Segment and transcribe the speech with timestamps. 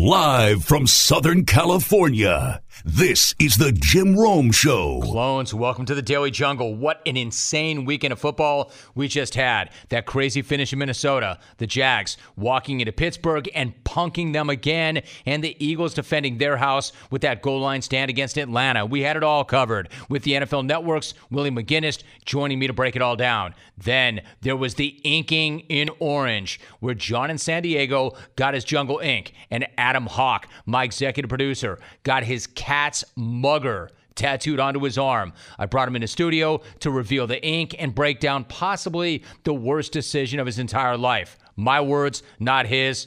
[0.00, 5.00] Live from Southern California, this is the Jim Rome Show.
[5.02, 6.76] Clones, welcome to the Daily Jungle.
[6.76, 9.70] What an insane weekend of football we just had.
[9.88, 15.42] That crazy finish in Minnesota, the Jags walking into Pittsburgh and punking them again, and
[15.42, 18.86] the Eagles defending their house with that goal line stand against Atlanta.
[18.86, 22.94] We had it all covered with the NFL Network's Willie McGinest joining me to break
[22.94, 23.54] it all down.
[23.76, 28.98] Then there was the inking in orange, where John in San Diego got his Jungle
[29.00, 35.32] ink, and Adam Hawk, my executive producer, got his cat's mugger tattooed onto his arm.
[35.58, 39.54] I brought him in the studio to reveal the ink and break down possibly the
[39.54, 41.38] worst decision of his entire life.
[41.56, 43.06] My words, not his,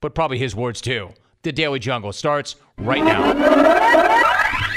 [0.00, 1.10] but probably his words too.
[1.42, 3.34] The Daily Jungle starts right now.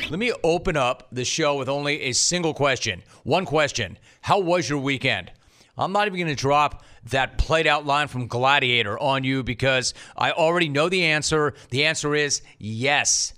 [0.09, 3.03] Let me open up the show with only a single question.
[3.23, 5.31] One question How was your weekend?
[5.77, 9.93] I'm not even going to drop that played out line from Gladiator on you because
[10.17, 11.53] I already know the answer.
[11.69, 13.33] The answer is yes.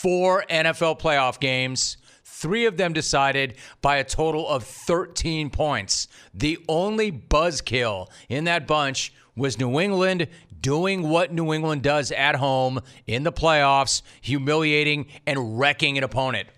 [0.00, 6.08] Four NFL playoff games, three of them decided by a total of 13 points.
[6.32, 12.36] The only buzzkill in that bunch was New England doing what New England does at
[12.36, 16.48] home in the playoffs, humiliating and wrecking an opponent.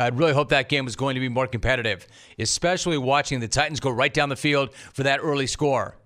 [0.00, 2.06] I'd really hope that game was going to be more competitive,
[2.38, 5.97] especially watching the Titans go right down the field for that early score.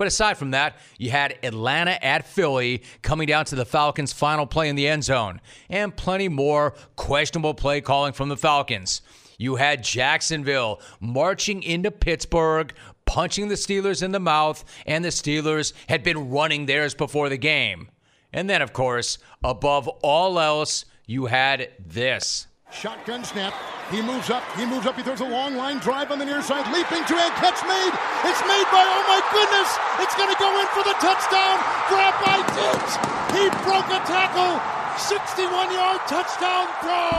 [0.00, 4.46] But aside from that, you had Atlanta at Philly coming down to the Falcons' final
[4.46, 9.02] play in the end zone, and plenty more questionable play calling from the Falcons.
[9.36, 12.72] You had Jacksonville marching into Pittsburgh,
[13.04, 17.36] punching the Steelers in the mouth, and the Steelers had been running theirs before the
[17.36, 17.90] game.
[18.32, 22.46] And then, of course, above all else, you had this.
[22.70, 23.52] Shotgun snap.
[23.90, 24.46] He moves up.
[24.54, 24.94] He moves up.
[24.94, 26.66] He throws a long line drive on the near side.
[26.70, 27.94] Leaping to and catch made.
[28.22, 29.68] It's made by, oh my goodness.
[29.98, 31.58] It's going to go in for the touchdown.
[31.90, 32.94] Grab by Diggs.
[33.34, 34.62] He broke a tackle.
[34.96, 37.18] 61 yard touchdown throw.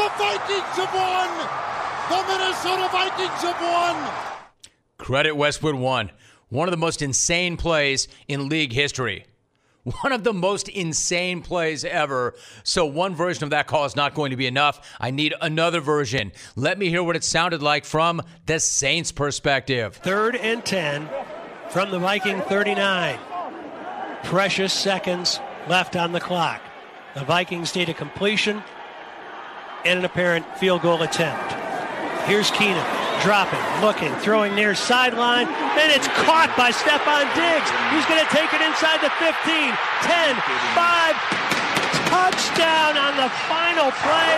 [0.00, 1.30] The Vikings have won.
[2.08, 4.12] The Minnesota Vikings have won.
[4.98, 6.10] Credit Westwood one.
[6.48, 9.26] One of the most insane plays in league history.
[9.84, 12.34] One of the most insane plays ever.
[12.62, 14.96] So, one version of that call is not going to be enough.
[14.98, 16.32] I need another version.
[16.56, 19.96] Let me hear what it sounded like from the Saints' perspective.
[19.96, 21.08] Third and 10
[21.68, 23.18] from the Viking 39.
[24.24, 26.62] Precious seconds left on the clock.
[27.14, 28.62] The Vikings need a completion
[29.84, 31.52] and an apparent field goal attempt.
[32.26, 37.72] Here's Keenum dropping, looking, throwing near sideline, and it's caught by Stefon Diggs.
[37.88, 39.72] He's going to take it inside the 15,
[40.04, 40.36] 10,
[40.76, 41.16] 5.
[42.12, 44.32] Touchdown on the final play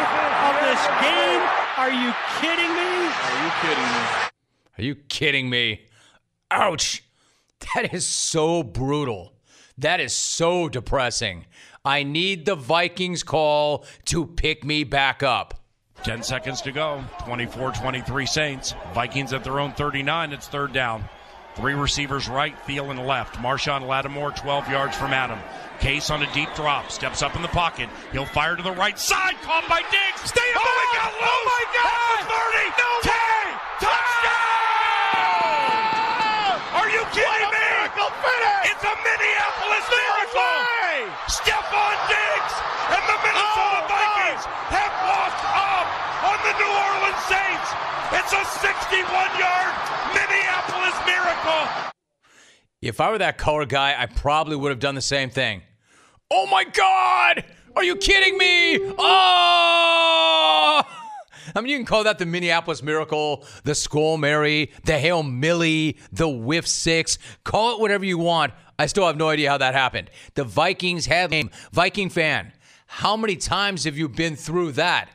[0.47, 1.43] of this game.
[1.77, 3.11] Are you kidding me?
[3.11, 4.07] Are you kidding me?
[4.79, 5.87] Are you kidding me?
[6.53, 7.03] Ouch.
[7.75, 9.33] That is so brutal.
[9.77, 11.47] That is so depressing.
[11.85, 15.66] I need the Vikings call to pick me back up.
[16.03, 17.03] 10 seconds to go.
[17.25, 18.75] 24 23 Saints.
[18.95, 20.33] Vikings at their own 39.
[20.33, 21.05] It's third down.
[21.57, 23.37] Three receivers right, Thielen left.
[23.37, 25.39] Marshon Lattimore 12 yards from Adam.
[25.81, 26.91] Case on a deep drop.
[26.91, 27.89] Steps up in the pocket.
[28.13, 29.35] He'll fire to the right side.
[29.41, 30.21] Caught by Diggs.
[30.29, 30.69] Stay oh, back.
[30.85, 31.33] he got loose.
[31.33, 31.89] Oh, my God.
[31.89, 32.77] Oh, at the 30.
[32.77, 33.17] No 10.
[33.89, 34.37] Touchdown.
[36.77, 37.69] Are you kidding me?
[38.69, 40.61] It's a Minneapolis miracle.
[41.33, 42.55] Stefon Diggs
[42.93, 44.96] and the Minnesota Oh, Vikings have walked up on
[46.47, 47.69] the New Orleans Saints.
[48.15, 49.75] It's a 61-yard
[50.15, 51.93] Minneapolis miracle.
[52.81, 55.63] If I were that color guy, I probably would have done the same thing.
[56.31, 57.45] Oh my God!
[57.75, 58.79] Are you kidding me?
[58.97, 60.83] Oh!
[61.55, 65.97] I mean, you can call that the Minneapolis Miracle, the Skull Mary, the Hail Millie,
[66.13, 67.19] the Whiff Six.
[67.45, 68.53] Call it whatever you want.
[68.79, 70.11] I still have no idea how that happened.
[70.35, 71.33] The Vikings had.
[71.73, 72.53] Viking fan,
[72.87, 75.09] how many times have you been through that?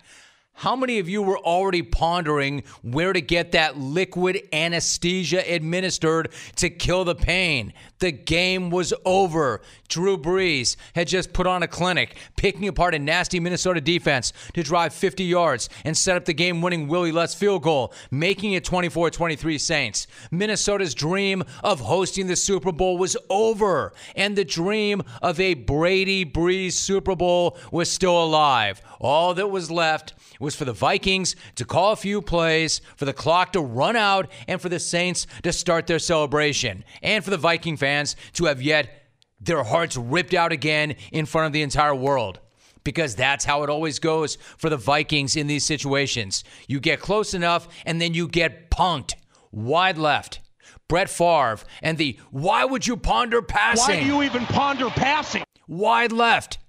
[0.61, 6.69] How many of you were already pondering where to get that liquid anesthesia administered to
[6.69, 7.73] kill the pain?
[8.01, 9.61] The game was over.
[9.87, 14.63] Drew Brees had just put on a clinic, picking apart a nasty Minnesota defense to
[14.63, 18.65] drive 50 yards and set up the game winning Willie Lutz field goal, making it
[18.65, 20.07] 24 23 Saints.
[20.31, 26.25] Minnesota's dream of hosting the Super Bowl was over, and the dream of a Brady
[26.25, 28.81] Brees Super Bowl was still alive.
[28.99, 33.13] All that was left was for the Vikings to call a few plays, for the
[33.13, 37.37] clock to run out, and for the Saints to start their celebration, and for the
[37.37, 37.90] Viking fans
[38.33, 39.09] to have yet
[39.39, 42.39] their hearts ripped out again in front of the entire world.
[42.83, 46.43] Because that's how it always goes for the Vikings in these situations.
[46.67, 49.13] You get close enough, and then you get punked
[49.51, 50.39] wide left.
[50.87, 53.95] Brett Favre and the why would you ponder passing?
[53.95, 55.43] Why do you even ponder passing?
[55.71, 56.59] wide left.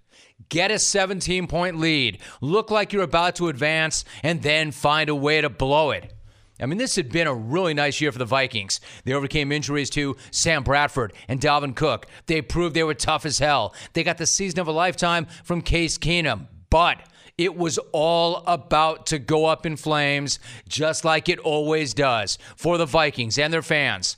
[0.48, 5.14] Get a 17 point lead, look like you're about to advance, and then find a
[5.14, 6.12] way to blow it.
[6.62, 8.80] I mean, this had been a really nice year for the Vikings.
[9.04, 12.06] They overcame injuries to Sam Bradford and Dalvin Cook.
[12.26, 13.74] They proved they were tough as hell.
[13.94, 16.46] They got the season of a lifetime from Case Keenum.
[16.70, 17.00] But
[17.36, 20.38] it was all about to go up in flames,
[20.68, 24.16] just like it always does for the Vikings and their fans.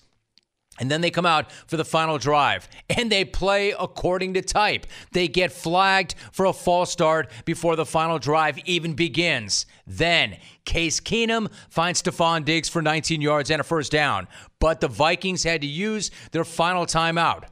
[0.81, 4.87] And then they come out for the final drive and they play according to type.
[5.12, 9.67] They get flagged for a false start before the final drive even begins.
[9.87, 14.26] Then Case Keenum finds Stefon Diggs for 19 yards and a first down.
[14.59, 17.44] But the Vikings had to use their final timeout.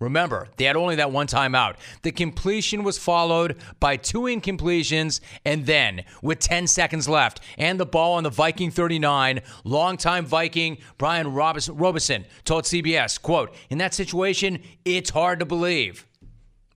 [0.00, 1.76] Remember, they had only that one time out.
[2.02, 7.86] The completion was followed by two incompletions, and then, with 10 seconds left and the
[7.86, 14.62] ball on the Viking 39, longtime Viking Brian Robison told CBS, quote, in that situation,
[14.84, 16.06] it's hard to believe.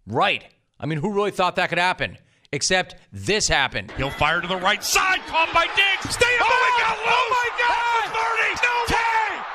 [0.04, 0.44] Right.
[0.80, 2.18] I mean, who really thought that could happen?
[2.50, 3.92] Except this happened.
[3.96, 6.12] He'll fire to the right side, caught by Diggs.
[6.12, 7.08] Stay oh, he got loose.
[7.08, 8.10] Oh, my God.
[8.12, 8.98] 30, no 10,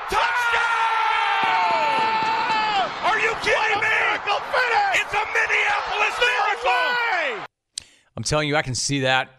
[0.09, 0.87] touchdown!
[3.05, 3.88] Are you kidding me?
[3.88, 5.01] Miracle finish!
[5.01, 7.45] It's a Minneapolis miracle!
[8.15, 9.29] I'm telling you, I can see that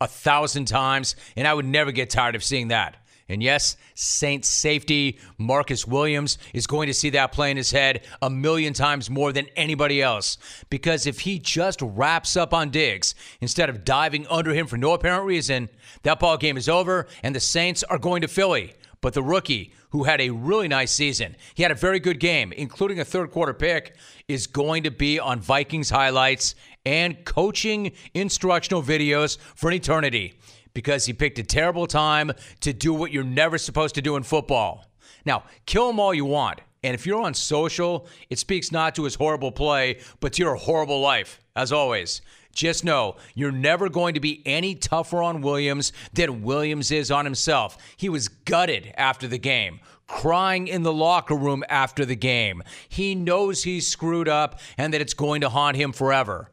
[0.00, 2.96] a thousand times, and I would never get tired of seeing that.
[3.28, 8.06] And yes, Saints safety Marcus Williams is going to see that play in his head
[8.22, 10.38] a million times more than anybody else.
[10.70, 14.92] Because if he just wraps up on Diggs instead of diving under him for no
[14.92, 15.68] apparent reason,
[16.04, 18.74] that ball game is over and the Saints are going to Philly.
[19.00, 22.52] But the rookie, who had a really nice season, he had a very good game,
[22.52, 23.96] including a third quarter pick,
[24.28, 26.54] is going to be on Vikings highlights
[26.84, 30.34] and coaching instructional videos for an eternity
[30.74, 34.22] because he picked a terrible time to do what you're never supposed to do in
[34.22, 34.84] football.
[35.24, 36.60] Now, kill him all you want.
[36.82, 40.54] And if you're on social, it speaks not to his horrible play, but to your
[40.54, 42.20] horrible life, as always.
[42.56, 47.26] Just know you're never going to be any tougher on Williams than Williams is on
[47.26, 47.76] himself.
[47.98, 52.62] He was gutted after the game, crying in the locker room after the game.
[52.88, 56.50] He knows he's screwed up and that it's going to haunt him forever.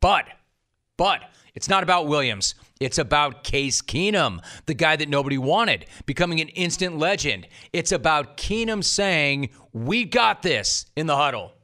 [0.00, 0.26] But,
[0.98, 1.22] but,
[1.54, 2.54] it's not about Williams.
[2.78, 7.48] It's about Case Keenum, the guy that nobody wanted, becoming an instant legend.
[7.72, 11.54] It's about Keenum saying, We got this in the huddle.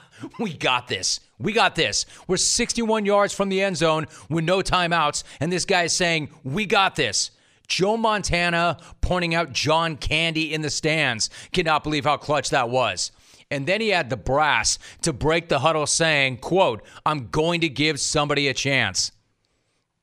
[0.38, 1.20] we got this.
[1.38, 2.06] We got this.
[2.26, 6.30] We're 61 yards from the end zone with no timeouts, and this guy is saying,
[6.44, 7.30] We got this.
[7.68, 11.30] Joe Montana pointing out John Candy in the stands.
[11.52, 13.12] Cannot believe how clutch that was.
[13.50, 17.68] And then he had the brass to break the huddle saying, quote, I'm going to
[17.68, 19.12] give somebody a chance.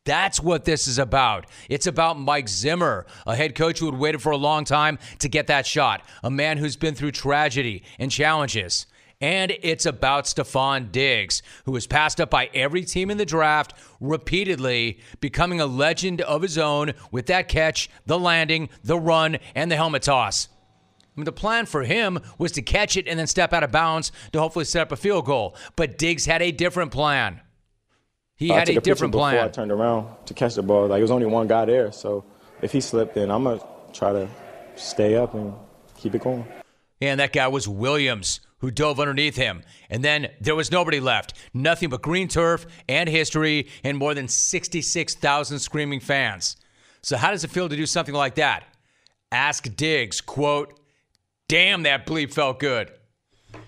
[0.05, 1.45] That's what this is about.
[1.69, 5.29] It's about Mike Zimmer, a head coach who had waited for a long time to
[5.29, 8.87] get that shot, a man who's been through tragedy and challenges.
[9.21, 13.73] And it's about Stefon Diggs, who was passed up by every team in the draft
[13.99, 19.69] repeatedly, becoming a legend of his own with that catch, the landing, the run, and
[19.69, 20.47] the helmet toss.
[21.01, 23.71] I mean, the plan for him was to catch it and then step out of
[23.73, 25.53] bounds to hopefully set up a field goal.
[25.75, 27.41] But Diggs had a different plan.
[28.37, 29.43] He I had took a a different before plan.
[29.43, 30.87] I turned around to catch the ball.
[30.87, 31.91] Like, it was only one guy there.
[31.91, 32.23] So
[32.61, 34.29] if he slipped, then I'm going to try to
[34.77, 35.53] stay up and
[35.97, 36.45] keep it going.
[37.01, 39.63] And that guy was Williams, who dove underneath him.
[39.89, 41.33] And then there was nobody left.
[41.53, 46.57] Nothing but green turf and history and more than 66,000 screaming fans.
[47.01, 48.63] So, how does it feel to do something like that?
[49.31, 50.79] Ask Diggs, quote,
[51.47, 52.91] Damn, that bleep felt good.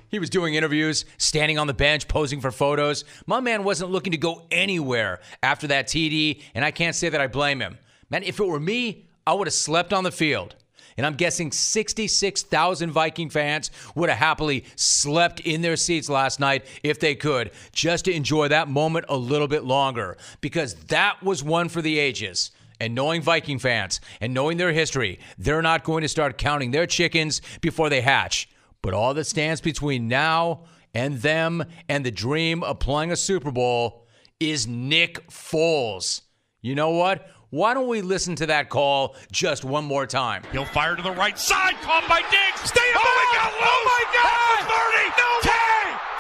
[0.10, 3.06] He was doing interviews, standing on the bench, posing for photos.
[3.26, 7.22] My man wasn't looking to go anywhere after that TD, and I can't say that
[7.22, 7.78] I blame him.
[8.10, 10.56] Man, if it were me, I would have slept on the field.
[11.02, 16.64] And I'm guessing 66,000 Viking fans would have happily slept in their seats last night
[16.84, 20.16] if they could, just to enjoy that moment a little bit longer.
[20.42, 22.52] Because that was one for the ages.
[22.80, 26.86] And knowing Viking fans and knowing their history, they're not going to start counting their
[26.86, 28.48] chickens before they hatch.
[28.84, 33.50] But all that stands between now and them and the dream of playing a Super
[33.50, 34.06] Bowl
[34.40, 36.22] is Nick Foles.
[36.62, 37.28] You know what?
[37.52, 40.44] Why don't we listen to that call just one more time?
[40.54, 42.62] He'll fire to the right side, caught by Diggs.
[42.64, 43.12] Stay oh, above.
[43.12, 43.68] he got loose.
[43.68, 44.56] Oh, my God.
[44.56, 45.12] At 30.
[45.20, 45.52] No 10.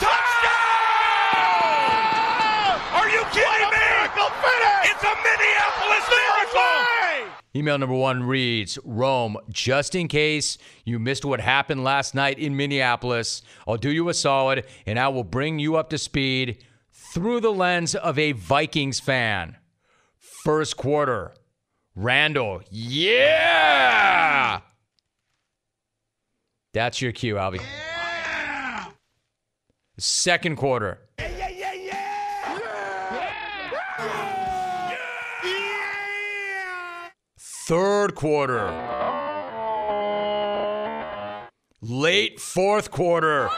[0.04, 0.52] Touchdown!
[3.00, 3.80] Are you kidding what a me?
[3.80, 4.92] Miracle finish.
[4.92, 7.32] It's a Minneapolis miracle.
[7.56, 12.58] Email number one reads Rome, just in case you missed what happened last night in
[12.58, 16.58] Minneapolis, I'll do you a solid and I will bring you up to speed
[16.92, 19.56] through the lens of a Vikings fan
[20.44, 21.34] first quarter.
[21.96, 24.62] Randall, yeah!
[26.74, 27.58] That's your cue, Alvy.
[27.58, 28.86] Yeah!
[29.98, 31.00] Second quarter.
[37.68, 38.68] Third quarter.
[41.82, 43.50] Late fourth quarter.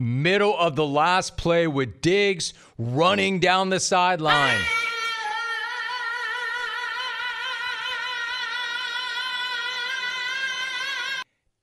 [0.00, 4.60] Middle of the last play with Diggs running down the sideline.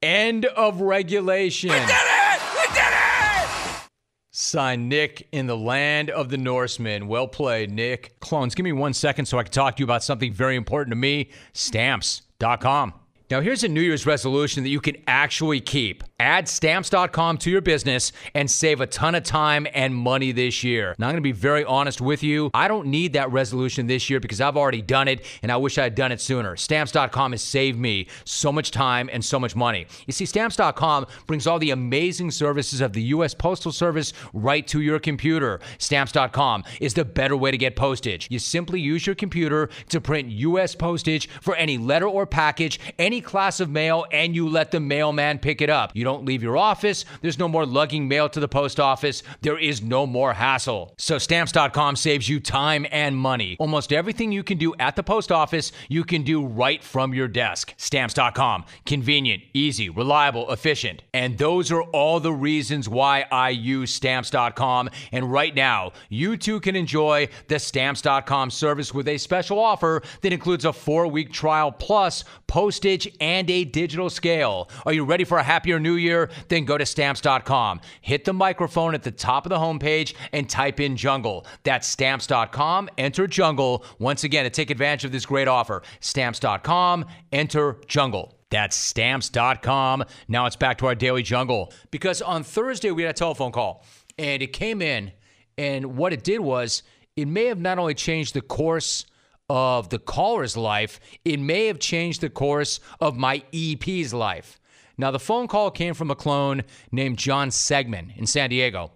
[0.01, 1.71] End of regulation.
[1.71, 2.41] We did it!
[2.53, 3.87] We did it!
[4.31, 7.07] Signed Nick in the land of the Norsemen.
[7.07, 8.17] Well played, Nick.
[8.21, 10.91] Clones, give me one second so I can talk to you about something very important
[10.93, 12.93] to me stamps.com.
[13.31, 16.03] Now, here's a New Year's resolution that you can actually keep.
[16.19, 20.93] Add stamps.com to your business and save a ton of time and money this year.
[20.99, 22.51] Now, I'm going to be very honest with you.
[22.53, 25.77] I don't need that resolution this year because I've already done it and I wish
[25.77, 26.57] I had done it sooner.
[26.57, 29.87] Stamps.com has saved me so much time and so much money.
[30.05, 33.33] You see, stamps.com brings all the amazing services of the U.S.
[33.33, 35.61] Postal Service right to your computer.
[35.77, 38.27] Stamps.com is the better way to get postage.
[38.29, 40.75] You simply use your computer to print U.S.
[40.75, 45.39] postage for any letter or package, any class of mail, and you let the mailman
[45.39, 45.91] pick it up.
[45.95, 47.05] You don't leave your office.
[47.21, 49.23] There's no more lugging mail to the post office.
[49.41, 50.93] There is no more hassle.
[50.97, 53.55] So stamps.com saves you time and money.
[53.59, 57.27] Almost everything you can do at the post office, you can do right from your
[57.27, 57.73] desk.
[57.77, 58.65] Stamps.com.
[58.85, 61.03] Convenient, easy, reliable, efficient.
[61.13, 64.89] And those are all the reasons why I use stamps.com.
[65.11, 70.33] And right now, you too can enjoy the stamps.com service with a special offer that
[70.33, 74.69] includes a four week trial plus postage and a digital scale.
[74.85, 76.29] Are you ready for a happier new year?
[76.47, 77.81] Then go to stamps.com.
[78.01, 81.45] Hit the microphone at the top of the homepage and type in jungle.
[81.63, 82.89] That's stamps.com.
[82.97, 83.85] Enter jungle.
[83.99, 88.37] Once again, to take advantage of this great offer, stamps.com, enter jungle.
[88.49, 90.03] That's stamps.com.
[90.27, 91.71] Now it's back to our daily jungle.
[91.89, 93.83] Because on Thursday, we had a telephone call
[94.17, 95.11] and it came in,
[95.57, 96.83] and what it did was
[97.15, 99.05] it may have not only changed the course
[99.51, 104.61] of the caller's life, it may have changed the course of my EP's life.
[104.97, 108.93] Now, the phone call came from a clone named John Segman in San Diego.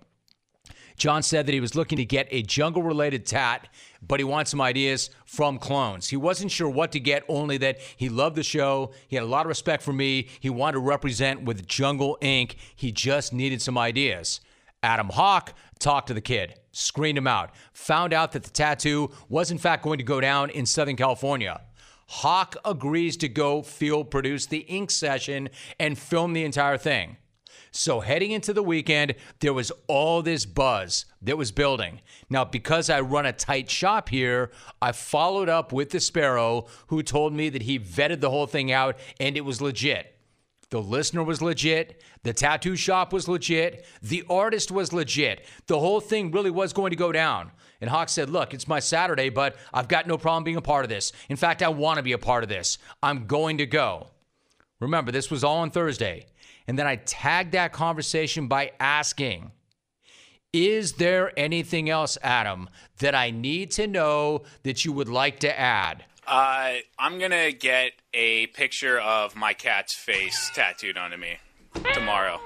[0.95, 3.67] John said that he was looking to get a jungle related tat,
[4.01, 6.07] but he wants some ideas from clones.
[6.07, 8.93] He wasn't sure what to get, only that he loved the show.
[9.09, 10.29] He had a lot of respect for me.
[10.39, 12.55] He wanted to represent with Jungle Inc.
[12.77, 14.39] He just needed some ideas.
[14.81, 19.49] Adam Hawk talked to the kid, screened him out, found out that the tattoo was
[19.49, 21.61] in fact going to go down in Southern California.
[22.07, 27.17] Hawk agrees to go field produce the ink session and film the entire thing.
[27.71, 32.01] So heading into the weekend, there was all this buzz that was building.
[32.29, 34.51] Now, because I run a tight shop here,
[34.81, 38.71] I followed up with the Sparrow, who told me that he vetted the whole thing
[38.71, 40.14] out and it was legit.
[40.75, 42.03] The listener was legit.
[42.23, 43.85] The tattoo shop was legit.
[44.01, 45.45] The artist was legit.
[45.67, 47.51] The whole thing really was going to go down.
[47.79, 50.83] And Hawk said, Look, it's my Saturday, but I've got no problem being a part
[50.83, 51.13] of this.
[51.29, 52.77] In fact, I want to be a part of this.
[53.01, 54.07] I'm going to go.
[54.81, 56.25] Remember, this was all on Thursday.
[56.67, 59.53] And then I tagged that conversation by asking,
[60.51, 62.67] Is there anything else, Adam,
[62.99, 66.03] that I need to know that you would like to add?
[66.27, 71.37] Uh, I'm gonna get a picture of my cat's face tattooed onto me
[71.93, 72.39] tomorrow,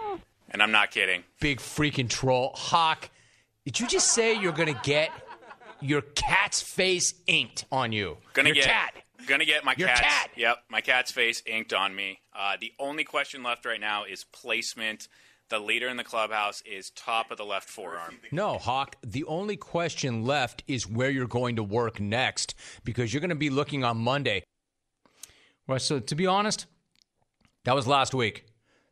[0.49, 1.23] and I'm not kidding.
[1.39, 2.51] Big freaking troll.
[2.55, 3.09] Hawk,
[3.65, 5.11] did you just say you're to get
[5.81, 8.17] your cat's face inked on you?
[8.33, 8.93] Gonna your get cat.
[9.27, 10.29] gonna get my Your cat's cat.
[10.35, 12.19] yep my cat's face inked on me.
[12.37, 15.07] Uh, the only question left right now is placement.
[15.49, 18.19] The leader in the clubhouse is top of the left forearm.
[18.31, 22.53] No, Hawk, the only question left is where you're going to work next
[22.83, 24.43] because you're going to be looking on Monday.
[25.65, 26.67] Well, so to be honest,
[27.65, 28.45] that was last week.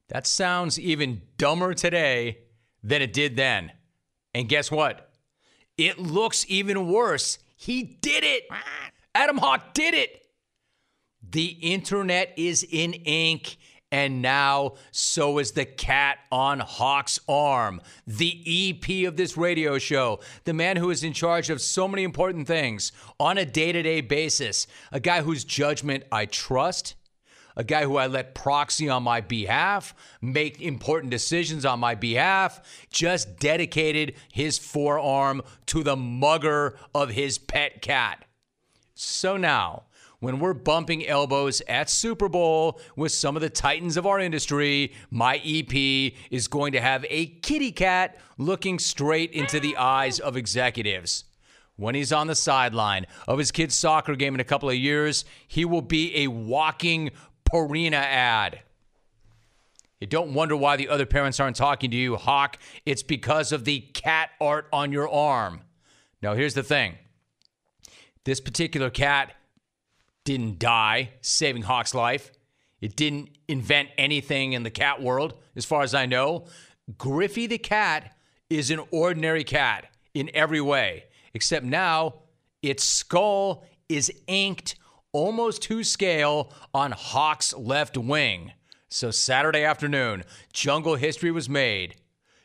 [0.10, 2.40] That sounds even dumber today
[2.82, 3.72] than it did then.
[4.34, 5.12] And guess what?
[5.78, 7.38] It looks even worse.
[7.56, 8.44] He did it.
[9.14, 10.26] Adam Hawk did it.
[11.30, 13.58] The internet is in ink,
[13.92, 17.82] and now so is the cat on Hawk's arm.
[18.06, 22.04] The EP of this radio show, the man who is in charge of so many
[22.04, 26.96] important things on a day to day basis, a guy whose judgment I trust.
[27.60, 32.62] A guy who I let proxy on my behalf, make important decisions on my behalf,
[32.92, 38.26] just dedicated his forearm to the mugger of his pet cat.
[38.94, 39.86] So now,
[40.20, 44.94] when we're bumping elbows at Super Bowl with some of the titans of our industry,
[45.12, 50.36] my EP is going to have a kitty cat looking straight into the eyes of
[50.36, 51.26] executives.
[51.76, 55.26] When he's on the sideline of his kid's soccer game in a couple of years,
[55.48, 57.12] he will be a walking
[57.48, 58.62] Purina ad.
[60.00, 62.58] You don't wonder why the other parents aren't talking to you, Hawk.
[62.86, 65.62] It's because of the cat art on your arm.
[66.22, 66.96] Now, here's the thing
[68.24, 69.34] this particular cat
[70.28, 72.34] didn't die saving Hawk's life.
[72.82, 76.48] It didn't invent anything in the cat world, as far as I know.
[76.98, 78.14] Griffey the cat
[78.50, 82.24] is an ordinary cat in every way, except now
[82.62, 84.76] its skull is inked
[85.14, 88.52] almost to scale on Hawk's left wing.
[88.90, 91.96] So Saturday afternoon, jungle history was made.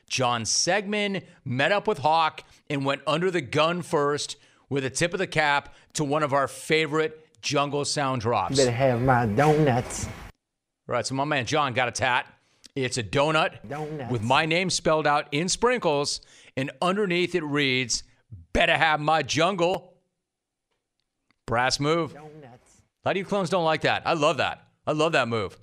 [0.09, 4.37] John Segman met up with Hawk and went under the gun first
[4.69, 8.57] with a tip of the cap to one of our favorite jungle sound drops.
[8.57, 10.09] Better have my donuts.
[10.87, 12.27] Right, so my man John got a tat.
[12.75, 14.11] It's a donut Donuts.
[14.11, 16.23] with my name spelled out in sprinkles,
[16.57, 18.03] and underneath it reads,
[18.55, 19.95] Better have my jungle.
[21.47, 22.15] Brass move.
[22.15, 22.81] Donuts.
[23.05, 24.03] A lot of you clones don't like that.
[24.07, 24.67] I love that.
[24.87, 25.59] I love that move.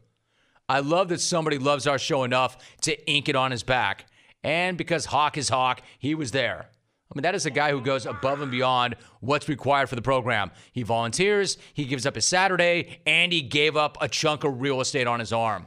[0.67, 4.05] I love that somebody loves our show enough to ink it on his back.
[4.43, 6.69] And because Hawk is Hawk, he was there.
[7.11, 10.01] I mean, that is a guy who goes above and beyond what's required for the
[10.01, 10.51] program.
[10.71, 14.79] He volunteers, he gives up his Saturday, and he gave up a chunk of real
[14.79, 15.65] estate on his arm.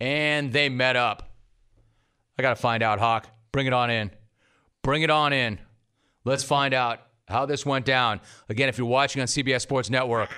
[0.00, 1.30] And they met up.
[2.38, 3.26] I got to find out, Hawk.
[3.52, 4.10] Bring it on in.
[4.82, 5.58] Bring it on in.
[6.24, 8.20] Let's find out how this went down.
[8.50, 10.30] Again, if you're watching on CBS Sports Network,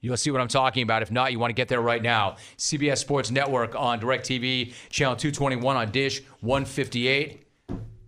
[0.00, 1.02] You'll see what I'm talking about.
[1.02, 2.36] If not, you want to get there right now.
[2.56, 7.47] CBS Sports Network on DirecTV, channel 221 on Dish 158.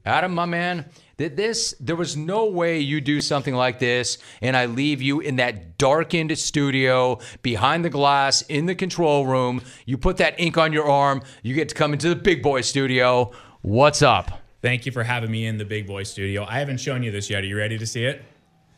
[0.07, 0.87] Adam, my man,
[1.19, 5.21] th- this there was no way you do something like this and I leave you
[5.21, 9.61] in that darkened studio behind the glass in the control room.
[9.85, 12.63] You put that ink on your arm, you get to come into the big boy
[12.63, 13.33] studio.
[13.63, 14.41] What's up?
[14.63, 16.45] Thank you for having me in the big boy studio.
[16.49, 17.45] I haven't shown you this yet.
[17.45, 18.23] Are you ready to see it?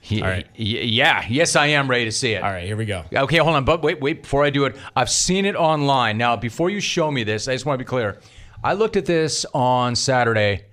[0.01, 0.47] He- All right.
[0.57, 2.43] yeah, yes, I am ready to see it.
[2.43, 3.05] All right, here we go.
[3.15, 3.65] Okay, hold on.
[3.65, 6.19] But wait, wait, before I do it, I've seen it online.
[6.19, 8.19] Now, before you show me this, I just want to be clear.
[8.65, 10.65] I looked at this on Saturday.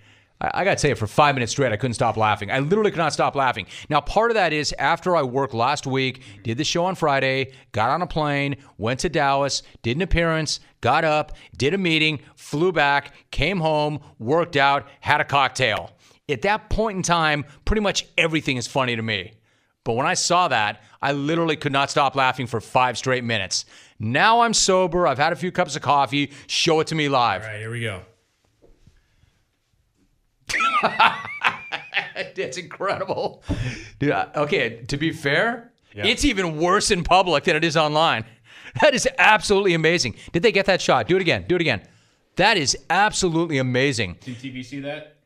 [0.41, 2.51] I, I got to tell you, for five minutes straight, I couldn't stop laughing.
[2.51, 3.65] I literally could not stop laughing.
[3.89, 7.53] Now, part of that is after I worked last week, did the show on Friday,
[7.71, 12.21] got on a plane, went to Dallas, did an appearance, got up, did a meeting,
[12.35, 15.91] flew back, came home, worked out, had a cocktail.
[16.29, 19.33] At that point in time, pretty much everything is funny to me.
[19.83, 23.65] But when I saw that, I literally could not stop laughing for five straight minutes.
[23.97, 25.07] Now I'm sober.
[25.07, 26.31] I've had a few cups of coffee.
[26.47, 27.41] Show it to me live.
[27.41, 28.03] All right, here we go.
[32.35, 33.43] It's incredible.
[33.99, 38.25] Dude, okay, to be fair, it's even worse in public than it is online.
[38.81, 40.15] That is absolutely amazing.
[40.31, 41.07] Did they get that shot?
[41.07, 41.45] Do it again.
[41.47, 41.81] Do it again.
[42.35, 44.17] That is absolutely amazing.
[44.21, 45.17] Did TV see that?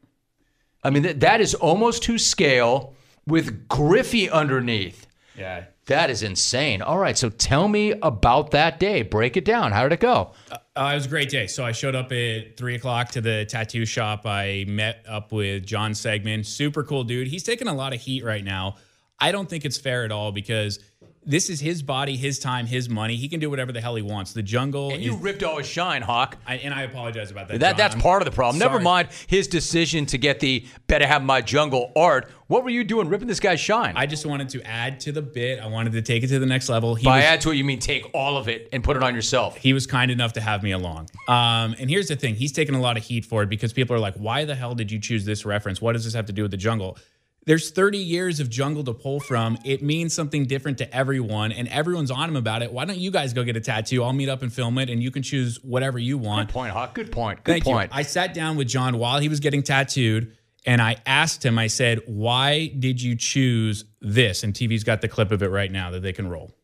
[0.84, 2.96] I mean, th- that is almost to scale
[3.28, 5.08] with Griffey underneath.
[5.38, 5.66] Yeah.
[5.88, 6.82] That is insane.
[6.82, 9.02] All right, so tell me about that day.
[9.02, 9.74] Break it down.
[9.74, 10.32] How did it go?
[10.52, 11.48] Uh, it was a great day.
[11.48, 14.26] So I showed up at three o'clock to the tattoo shop.
[14.26, 16.46] I met up with John Segman.
[16.46, 17.28] Super cool dude.
[17.28, 18.76] He's taking a lot of heat right now.
[19.20, 20.80] I don't think it's fair at all because
[21.26, 23.16] this is his body, his time, his money.
[23.16, 24.34] He can do whatever the hell he wants.
[24.34, 25.06] The jungle And is.
[25.06, 26.38] you ripped all his shine, Hawk.
[26.46, 27.60] I, and I apologize about that.
[27.60, 28.60] That that's part of the problem.
[28.60, 32.30] Never mind his decision to get the better have my jungle art.
[32.48, 33.94] What were you doing ripping this guy's shine?
[33.98, 35.60] I just wanted to add to the bit.
[35.60, 36.94] I wanted to take it to the next level.
[36.96, 39.04] He By was- add to it, you mean take all of it and put it
[39.04, 39.56] on yourself.
[39.58, 41.10] he was kind enough to have me along.
[41.28, 43.96] Um, and here's the thing: he's taken a lot of heat for it because people
[43.96, 45.82] are like, "Why the hell did you choose this reference?
[45.82, 46.98] What does this have to do with the jungle?"
[47.46, 49.58] There's 30 years of jungle to pull from.
[49.66, 52.72] It means something different to everyone, and everyone's on him about it.
[52.72, 54.04] Why don't you guys go get a tattoo?
[54.04, 56.48] I'll meet up and film it, and you can choose whatever you want.
[56.48, 56.94] Good point, Hawk.
[56.94, 57.44] Good point.
[57.44, 57.92] Good Thank point.
[57.92, 58.00] you.
[58.00, 61.60] I sat down with John while he was getting tattooed, and I asked him.
[61.60, 65.72] I said, "Why did you choose this?" And TV's got the clip of it right
[65.72, 66.56] now that they can roll.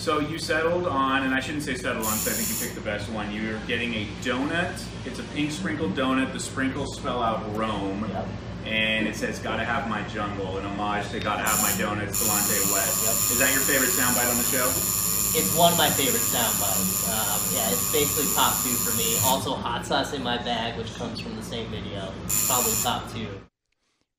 [0.00, 2.74] So you settled on, and I shouldn't say settled on, because I think you picked
[2.74, 3.30] the best one.
[3.36, 4.72] You're getting a donut.
[5.04, 6.32] It's a pink sprinkled donut.
[6.32, 8.10] The sprinkles spell out Rome,
[8.64, 12.72] and it says "Gotta have my jungle," an homage to "Gotta have my donuts." Delonte
[12.72, 13.04] West.
[13.04, 13.12] Yep.
[13.12, 14.64] Is that your favorite soundbite on the show?
[15.36, 17.04] It's one of my favorite sound bites.
[17.04, 19.20] Um, yeah, it's basically top two for me.
[19.28, 22.08] Also, hot sauce in my bag, which comes from the same video.
[22.48, 23.28] Probably top two.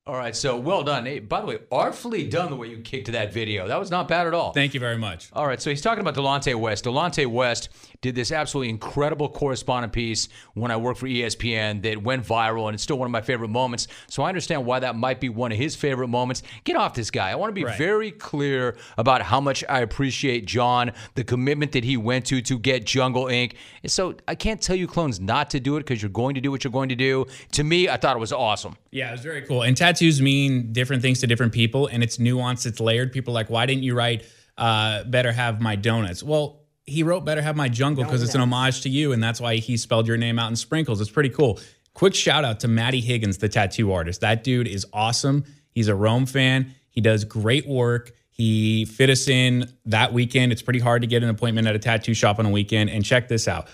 [0.04, 1.06] All right, so well done.
[1.06, 3.68] Hey, by the way, artfully done the way you kicked that video.
[3.68, 4.52] That was not bad at all.
[4.52, 5.28] Thank you very much.
[5.32, 6.84] All right, so he's talking about Delonte West.
[6.86, 7.68] Delonte West
[8.00, 12.74] did this absolutely incredible correspondent piece when I worked for ESPN that went viral, and
[12.74, 13.86] it's still one of my favorite moments.
[14.08, 16.42] So I understand why that might be one of his favorite moments.
[16.64, 17.30] Get off this guy.
[17.30, 17.78] I want to be Right.
[17.78, 22.58] very clear about how much I appreciate John, the commitment that he went to to
[22.58, 23.52] get Jungle Inc.
[23.84, 26.40] And so I can't tell you clones not to do it because you're going to
[26.40, 27.26] do what you're going to do.
[27.52, 28.76] To me, I thought it was awesome.
[28.90, 29.62] Yeah, it was very cool.
[29.62, 33.12] And tattoos mean different things to different people, and it's nuanced, it's layered.
[33.12, 34.24] People are like, why didn't you write
[34.56, 36.22] uh, "Better Have My Donuts"?
[36.22, 39.40] Well, he wrote "Better Have My Jungle" because it's an homage to you, and that's
[39.40, 41.00] why he spelled your name out in sprinkles.
[41.00, 41.60] It's pretty cool.
[41.94, 44.22] quick shout out to Matty Higgins, the tattoo artist.
[44.22, 45.44] That dude is awesome.
[45.70, 46.74] He's a Rome fan.
[46.88, 48.12] He does great work.
[48.30, 50.52] He fit us in that weekend.
[50.52, 52.88] It's pretty hard to get an appointment at a tattoo shop on a weekend.
[52.90, 53.68] And check this out.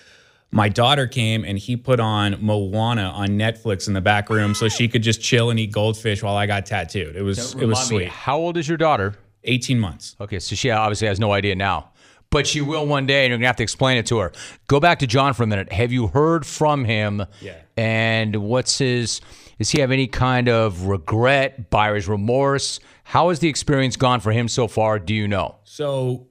[0.51, 4.69] My daughter came and he put on Moana on Netflix in the back room so
[4.69, 7.17] she could just chill and eat goldfish while I got tattooed.
[7.17, 8.09] It was it was Remind me, sweet.
[8.09, 9.15] how old is your daughter?
[9.45, 10.17] 18 months.
[10.21, 11.91] Okay, so she obviously has no idea now.
[12.31, 14.33] But she will one day, and you're going to have to explain it to her.
[14.67, 15.73] Go back to John for a minute.
[15.73, 17.25] Have you heard from him?
[17.41, 17.57] Yeah.
[17.77, 19.23] And what's his,
[19.59, 22.81] does he have any kind of regret, buyer's remorse?
[23.05, 24.99] How has the experience gone for him so far?
[24.99, 25.57] Do you know?
[25.65, 26.27] So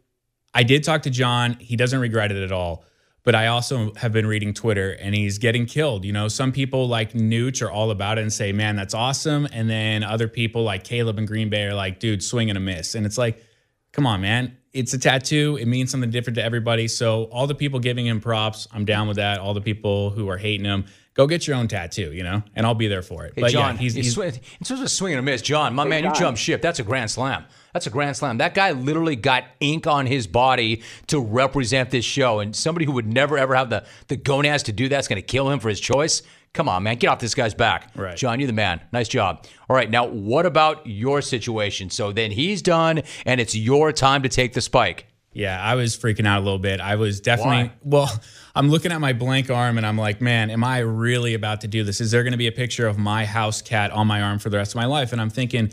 [0.54, 1.54] I did talk to John.
[1.60, 2.84] He doesn't regret it at all.
[3.28, 6.06] But I also have been reading Twitter and he's getting killed.
[6.06, 9.50] You know, some people like Nooch are all about it and say, man, that's awesome.
[9.52, 12.62] And then other people like Caleb and Green Bay are like, dude, swing and a
[12.62, 12.96] miss.
[12.96, 13.44] And it's like,
[13.92, 14.56] come on, man.
[14.72, 15.58] It's a tattoo.
[15.60, 16.88] It means something different to everybody.
[16.88, 19.42] So all the people giving him props, I'm down with that.
[19.42, 20.86] All the people who are hating him,
[21.18, 23.34] go get your own tattoo, you know, and I'll be there for it.
[23.36, 25.42] Hey, but John, yeah, he's, he's, he's sw- in terms of swing and a miss,
[25.42, 26.62] John, my man, you jump ship.
[26.62, 27.44] That's a grand slam.
[27.74, 28.38] That's a grand slam.
[28.38, 32.94] That guy literally got ink on his body to represent this show, and somebody who
[32.94, 35.70] would never ever have the the gonads to do that's going to kill him for
[35.70, 36.22] his choice.
[36.54, 37.92] Come on, man, get off this guy's back.
[37.96, 38.16] Right.
[38.18, 38.82] John, you're the man.
[38.92, 39.46] Nice job.
[39.70, 41.90] All right, now what about your situation?
[41.90, 45.06] So then he's done, and it's your time to take the spike.
[45.38, 46.82] Yeah, I was freaking out a little bit.
[46.82, 47.72] I was definitely Why?
[47.84, 48.24] well.
[48.56, 51.68] I'm looking at my blank arm and I'm like, man, am I really about to
[51.68, 52.02] do this?
[52.02, 54.50] Is there going to be a picture of my house cat on my arm for
[54.50, 55.12] the rest of my life?
[55.12, 55.72] And I'm thinking,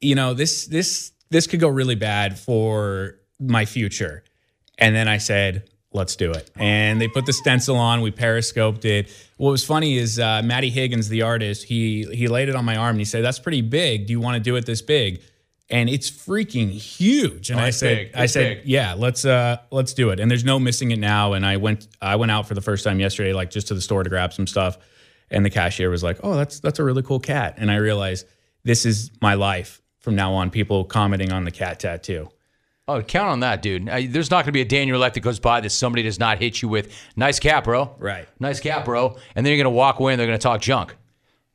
[0.00, 4.22] you know, this this this could go really bad for my future.
[4.78, 6.52] And then I said, let's do it.
[6.54, 8.00] And they put the stencil on.
[8.00, 9.10] We periscoped it.
[9.38, 12.76] What was funny is uh, Matty Higgins, the artist, he he laid it on my
[12.76, 14.06] arm and he said, "That's pretty big.
[14.06, 15.20] Do you want to do it this big?"
[15.74, 17.50] And it's freaking huge.
[17.50, 18.10] And Oh, I said, big.
[18.14, 18.66] I It's said, big.
[18.66, 20.20] yeah, let's uh let's do it.
[20.20, 21.32] And there's no missing it now.
[21.32, 23.80] And I went I went out for the first time yesterday, like just to the
[23.80, 24.78] store to grab some stuff.
[25.30, 28.26] And the cashier was like, "Oh, that's that's a really cool cat." And I realized
[28.62, 30.50] this is my life from now on.
[30.50, 32.28] People commenting on the cat tattoo.
[32.86, 33.86] Oh, count on that, dude.
[33.86, 36.02] There's not going to be a day in your life that goes by that somebody
[36.02, 37.96] does not hit you with nice cap, bro.
[37.98, 38.28] Right.
[38.38, 39.16] Nice cap, bro.
[39.34, 40.94] And then you're going to walk away and they're going to talk junk.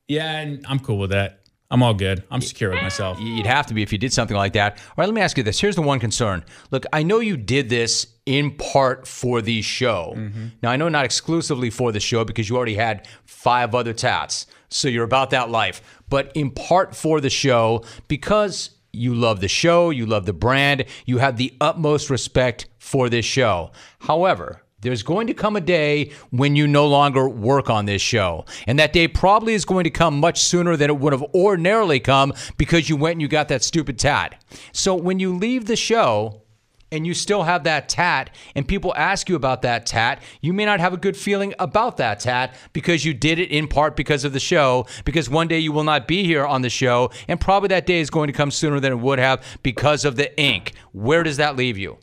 [0.07, 1.38] Yeah, and I'm cool with that.
[1.71, 2.23] I'm all good.
[2.31, 3.19] I'm secure with myself.
[3.19, 4.73] You'd have to be if you did something like that.
[4.73, 5.59] All right, let me ask you this.
[5.59, 6.43] Here's the one concern.
[6.71, 10.13] Look, I know you did this in part for the show.
[10.17, 10.47] Mm-hmm.
[10.63, 14.47] Now, I know not exclusively for the show because you already had five other tats.
[14.69, 15.81] So you're about that life.
[16.09, 20.85] But in part for the show because you love the show, you love the brand,
[21.05, 23.71] you have the utmost respect for this show.
[23.99, 28.45] However, there's going to come a day when you no longer work on this show.
[28.67, 31.99] And that day probably is going to come much sooner than it would have ordinarily
[31.99, 34.41] come because you went and you got that stupid tat.
[34.71, 36.43] So when you leave the show,
[36.91, 40.65] and you still have that tat, and people ask you about that tat, you may
[40.65, 44.23] not have a good feeling about that tat because you did it in part because
[44.23, 47.39] of the show, because one day you will not be here on the show, and
[47.39, 50.37] probably that day is going to come sooner than it would have because of the
[50.39, 50.73] ink.
[50.91, 51.97] Where does that leave you?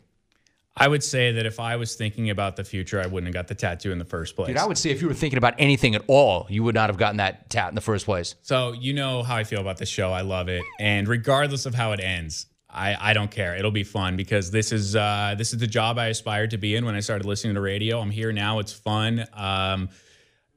[0.79, 3.47] I would say that if I was thinking about the future, I wouldn't have got
[3.47, 4.49] the tattoo in the first place.
[4.49, 6.89] Dude, I would say if you were thinking about anything at all, you would not
[6.89, 8.35] have gotten that tat in the first place.
[8.43, 10.11] So you know how I feel about this show.
[10.11, 13.55] I love it, and regardless of how it ends, I, I don't care.
[13.55, 16.75] It'll be fun because this is uh, this is the job I aspired to be
[16.75, 17.99] in when I started listening to radio.
[17.99, 18.59] I'm here now.
[18.59, 19.25] It's fun.
[19.33, 19.89] Um,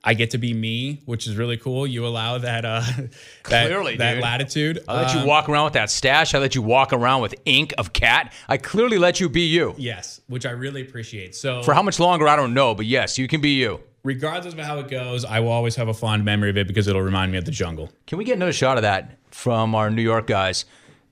[0.02, 1.86] I get to be me, which is really cool.
[1.86, 4.22] You allow that uh, that, Clearly, that dude.
[4.22, 4.84] latitude.
[4.88, 6.34] I let you Um, walk around with that stash.
[6.34, 8.32] I let you walk around with ink of cat.
[8.48, 9.74] I clearly let you be you.
[9.76, 11.34] Yes, which I really appreciate.
[11.34, 13.80] So For how much longer, I don't know, but yes, you can be you.
[14.02, 16.88] regardless of how it goes, I will always have a fond memory of it because
[16.88, 17.90] it'll remind me of the jungle.
[18.06, 20.64] Can we get another shot of that from our New York guys?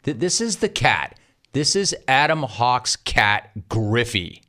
[0.05, 1.18] Th- This is the cat.
[1.53, 4.42] This is Adam Hawk's cat, Griffey.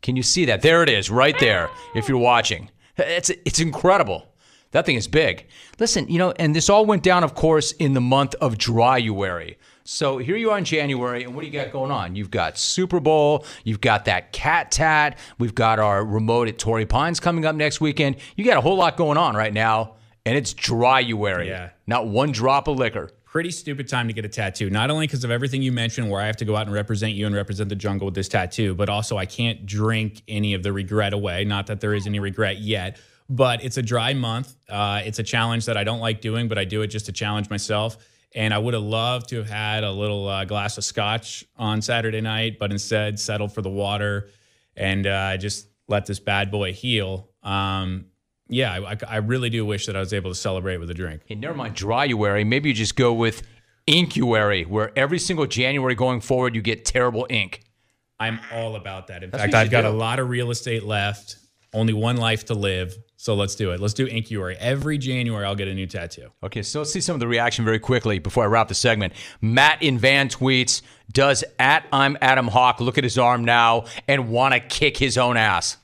[0.00, 0.62] Can you see that?
[0.62, 2.70] There it is, right there, if you're watching.
[2.98, 4.32] It's, it's incredible.
[4.72, 5.46] That thing is big.
[5.78, 9.56] Listen, you know, and this all went down, of course, in the month of Dryuary.
[9.84, 12.16] So here you are in January, and what do you got going on?
[12.16, 16.86] You've got Super Bowl, you've got that cat tat, we've got our remote at Torrey
[16.86, 18.16] Pines coming up next weekend.
[18.36, 21.46] You got a whole lot going on right now, and it's Dryuary.
[21.46, 21.70] Yeah.
[21.86, 23.10] Not one drop of liquor.
[23.36, 24.70] Pretty stupid time to get a tattoo.
[24.70, 27.12] Not only because of everything you mentioned, where I have to go out and represent
[27.12, 30.62] you and represent the jungle with this tattoo, but also I can't drink any of
[30.62, 31.44] the regret away.
[31.44, 34.56] Not that there is any regret yet, but it's a dry month.
[34.70, 37.12] Uh, it's a challenge that I don't like doing, but I do it just to
[37.12, 37.98] challenge myself.
[38.34, 41.82] And I would have loved to have had a little uh, glass of scotch on
[41.82, 44.30] Saturday night, but instead settled for the water
[44.74, 47.28] and uh, just let this bad boy heal.
[47.42, 48.06] Um,
[48.48, 51.22] yeah, I, I- really do wish that I was able to celebrate with a drink.
[51.26, 52.46] Hey, never mind Dryuary.
[52.46, 53.42] Maybe you just go with
[53.86, 57.62] Inkuary, where every single January going forward, you get terrible ink.
[58.18, 59.22] I'm all about that.
[59.22, 59.88] In That's fact, I've got do.
[59.88, 61.36] a lot of real estate left
[61.72, 62.96] Only one life to live.
[63.18, 63.80] So let's do it.
[63.80, 64.56] Let's do inkuary.
[64.56, 66.28] Every January, I'll get a new tattoo.
[66.42, 69.12] Okay, so let's see some of the reaction very quickly before I wrap the segment.
[69.40, 70.82] Matt in Van tweets,
[71.12, 75.18] does at I'm Adam Hawk look at his arm now and want to kick his
[75.18, 75.76] own ass?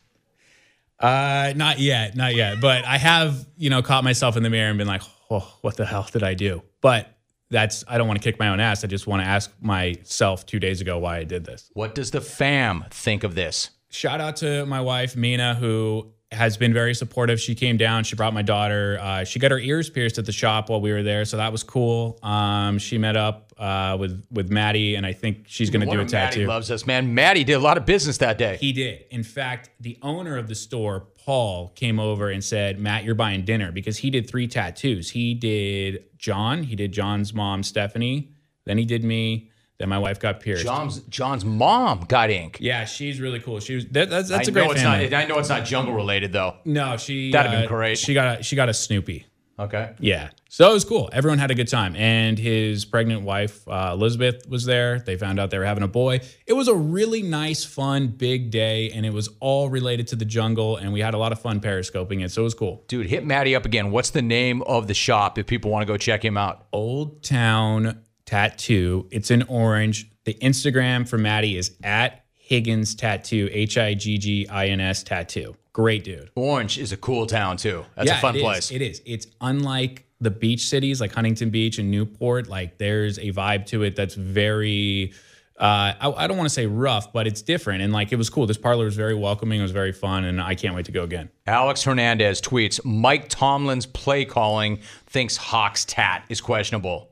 [1.02, 2.60] Uh, not yet, not yet.
[2.60, 5.76] But I have, you know, caught myself in the mirror and been like, oh, what
[5.76, 6.62] the hell did I do?
[6.80, 7.08] But
[7.50, 8.82] that's I don't want to kick my own ass.
[8.82, 11.70] I just want to ask myself two days ago why I did this.
[11.74, 13.70] What does the fam think of this?
[13.90, 17.38] Shout out to my wife Mina, who has been very supportive.
[17.38, 18.04] She came down.
[18.04, 18.98] She brought my daughter.
[19.00, 21.52] Uh, she got her ears pierced at the shop while we were there, so that
[21.52, 22.18] was cool.
[22.22, 26.00] Um, she met up uh, with with Maddie, and I think she's going to do
[26.00, 26.40] a tattoo.
[26.40, 27.14] Maddie loves us, man.
[27.14, 28.56] Maddie did a lot of business that day.
[28.60, 29.04] He did.
[29.10, 33.44] In fact, the owner of the store, Paul, came over and said, "Matt, you're buying
[33.44, 35.10] dinner because he did three tattoos.
[35.10, 36.64] He did John.
[36.64, 38.32] He did John's mom, Stephanie.
[38.64, 39.48] Then he did me."
[39.78, 40.64] Then my wife got pierced.
[40.64, 42.58] John's John's mom got ink.
[42.60, 43.58] Yeah, she's really cool.
[43.58, 45.08] She was that, that's that's I a great know it's family.
[45.08, 45.22] not.
[45.22, 46.56] I know it's not jungle related though.
[46.64, 47.98] No, she That'd have been uh, great.
[47.98, 49.26] She got a she got a Snoopy.
[49.58, 49.94] Okay.
[50.00, 50.30] Yeah.
[50.48, 51.08] So it was cool.
[51.12, 51.94] Everyone had a good time.
[51.96, 54.98] And his pregnant wife, uh, Elizabeth, was there.
[55.00, 56.20] They found out they were having a boy.
[56.46, 58.90] It was a really nice, fun, big day.
[58.90, 60.76] And it was all related to the jungle.
[60.76, 62.30] And we had a lot of fun periscoping it.
[62.30, 62.84] So it was cool.
[62.88, 63.90] Dude, hit Maddie up again.
[63.90, 66.66] What's the name of the shop if people want to go check him out?
[66.72, 69.06] Old Town Tattoo.
[69.10, 70.10] It's in orange.
[70.24, 75.02] The Instagram for Maddie is at Higgins Tattoo, H I G G I N S
[75.02, 75.56] Tattoo.
[75.72, 76.30] Great dude.
[76.34, 77.84] Orange is a cool town too.
[77.96, 78.42] That's Yeah, a fun it is.
[78.44, 78.70] place.
[78.70, 79.02] It is.
[79.06, 82.48] It's unlike the beach cities like Huntington Beach and Newport.
[82.48, 85.12] Like there's a vibe to it that's very.
[85.58, 87.82] Uh, I, I don't want to say rough, but it's different.
[87.82, 88.46] And like it was cool.
[88.46, 89.60] This parlor was very welcoming.
[89.60, 91.30] It was very fun, and I can't wait to go again.
[91.46, 97.10] Alex Hernandez tweets Mike Tomlin's play calling thinks Hawk's tat is questionable.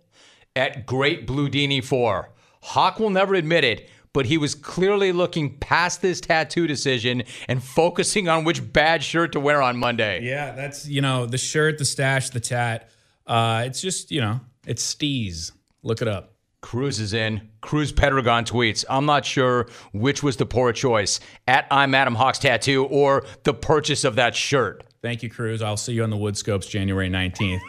[0.57, 2.29] At Great Blue Dini 4,
[2.63, 7.63] Hawk will never admit it, but he was clearly looking past this tattoo decision and
[7.63, 10.23] focusing on which bad shirt to wear on Monday.
[10.23, 12.91] Yeah, that's you know the shirt, the stash, the tat.
[13.27, 15.53] Uh, it's just you know it's steez.
[15.83, 16.35] Look it up.
[16.61, 17.49] Cruz is in.
[17.63, 22.39] Cruz Pedregon tweets, I'm not sure which was the poor choice at I'm Adam Hawk's
[22.39, 24.85] tattoo or the purchase of that shirt.
[25.03, 25.63] Thank you, Cruz.
[25.63, 27.61] I'll see you on the Woodscopes January 19th.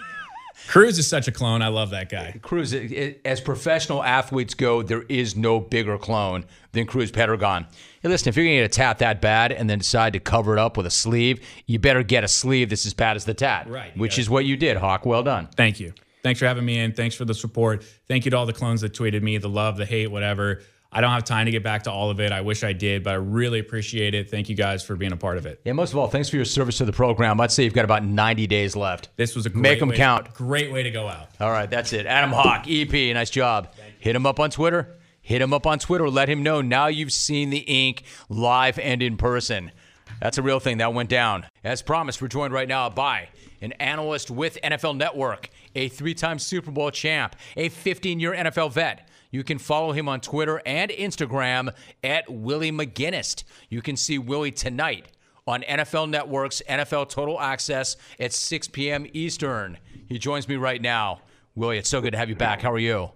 [0.71, 1.62] Cruz is such a clone.
[1.62, 2.39] I love that guy.
[2.41, 7.65] Cruz, it- it- as professional athletes go, there is no bigger clone than Cruz Pedregon.
[8.01, 10.19] Hey, listen, if you're going to get a tat that bad and then decide to
[10.21, 13.25] cover it up with a sleeve, you better get a sleeve that's as bad as
[13.25, 13.69] the tat.
[13.69, 13.95] Right.
[13.97, 15.05] Which is what you did, Hawk.
[15.05, 15.49] Well done.
[15.57, 15.93] Thank you.
[16.23, 16.93] Thanks for having me in.
[16.93, 17.84] Thanks for the support.
[18.07, 20.62] Thank you to all the clones that tweeted me, the love, the hate, whatever.
[20.93, 22.34] I don't have time to get back to all of it.
[22.34, 24.30] I wish I did, but I really appreciate it.
[24.30, 25.62] Thank you guys for being a part of it.
[25.63, 27.39] Yeah, most of all, thanks for your service to the program.
[27.39, 29.08] I'd say you've got about 90 days left.
[29.15, 30.34] This was a great Make them count.
[30.34, 31.30] Great way to go out.
[31.39, 32.06] All right, that's it.
[32.06, 33.73] Adam Hawk, EP, nice job.
[33.99, 34.97] Hit him up on Twitter.
[35.21, 36.10] Hit him up on Twitter.
[36.10, 39.71] Let him know now you've seen the ink live and in person.
[40.19, 40.80] That's a real thing.
[40.80, 41.45] That went down.
[41.63, 43.30] As promised, we're joined right now by
[43.62, 48.73] an analyst with NFL Network, a three time Super Bowl champ, a 15 year NFL
[48.73, 49.08] vet.
[49.32, 53.44] You can follow him on Twitter and Instagram at Willie McGinest.
[53.70, 55.08] You can see Willie tonight
[55.48, 59.08] on NFL Network's NFL Total Access at 6 p.m.
[59.13, 59.78] Eastern.
[60.08, 61.22] He joins me right now.
[61.56, 62.62] Willie, it's so good to have you back.
[62.62, 63.12] How are you?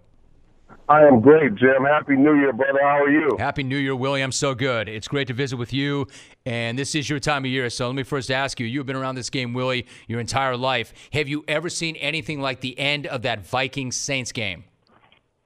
[0.87, 1.83] I am great, Jim.
[1.83, 2.79] Happy New Year, brother.
[2.81, 3.35] How are you?
[3.39, 4.21] Happy New Year, Willie.
[4.21, 4.87] I'm so good.
[4.87, 6.07] It's great to visit with you.
[6.45, 7.69] And this is your time of year.
[7.69, 10.93] So let me first ask you you've been around this game, Willie, your entire life.
[11.11, 14.63] Have you ever seen anything like the end of that Vikings Saints game?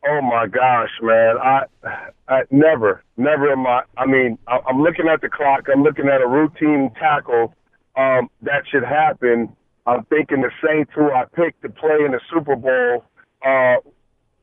[0.08, 1.36] Oh my gosh, man!
[1.38, 1.64] I,
[2.30, 3.84] I never, never in my.
[3.98, 5.68] I mean, I, I'm looking at the clock.
[5.72, 7.54] I'm looking at a routine tackle
[7.98, 9.56] um, that should happen.
[9.86, 13.04] I'm thinking the Saints, who I picked to play in the Super Bowl,
[13.46, 13.78] uh,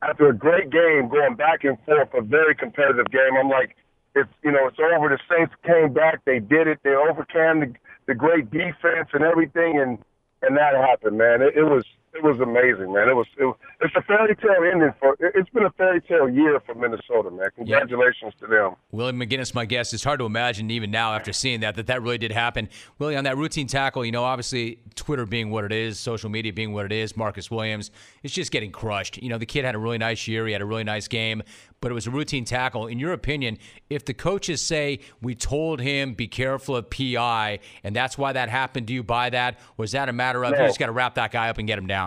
[0.03, 3.33] after a great game, going back and forth, a very competitive game.
[3.39, 3.75] I'm like,
[4.15, 5.09] it's you know, it's over.
[5.09, 6.21] The Saints came back.
[6.25, 6.79] They did it.
[6.83, 7.73] They overcame the,
[8.05, 9.97] the great defense and everything, and
[10.43, 11.41] and that happened, man.
[11.41, 11.83] It, it was
[12.17, 13.07] it was amazing, man.
[13.09, 15.13] It was, it it's a fairy tale ending for.
[15.19, 17.47] it- It's been a fairy tale year for Minnesota, man.
[17.55, 18.75] Congratulations to them.
[18.91, 19.93] Willie McGinest, my guest.
[19.93, 22.69] It's hard to imagine even now after seeing that that that really did happen.
[22.99, 26.51] Willie, on that routine tackle, you know, obviously Twitter being what it is, social media
[26.51, 27.91] being what it is, Marcus Williams,
[28.23, 29.17] it's just getting crushed.
[29.21, 31.43] You know, the kid had a really nice year, he had a really nice game,
[31.81, 32.87] but it was a routine tackle.
[32.87, 33.57] In your opinion,
[33.89, 38.49] if the coaches say we told him be careful of PI, and that's why that
[38.49, 40.57] happened, do you buy that, Was that a matter of No.
[40.61, 42.06] you just got to wrap that guy up and get him down?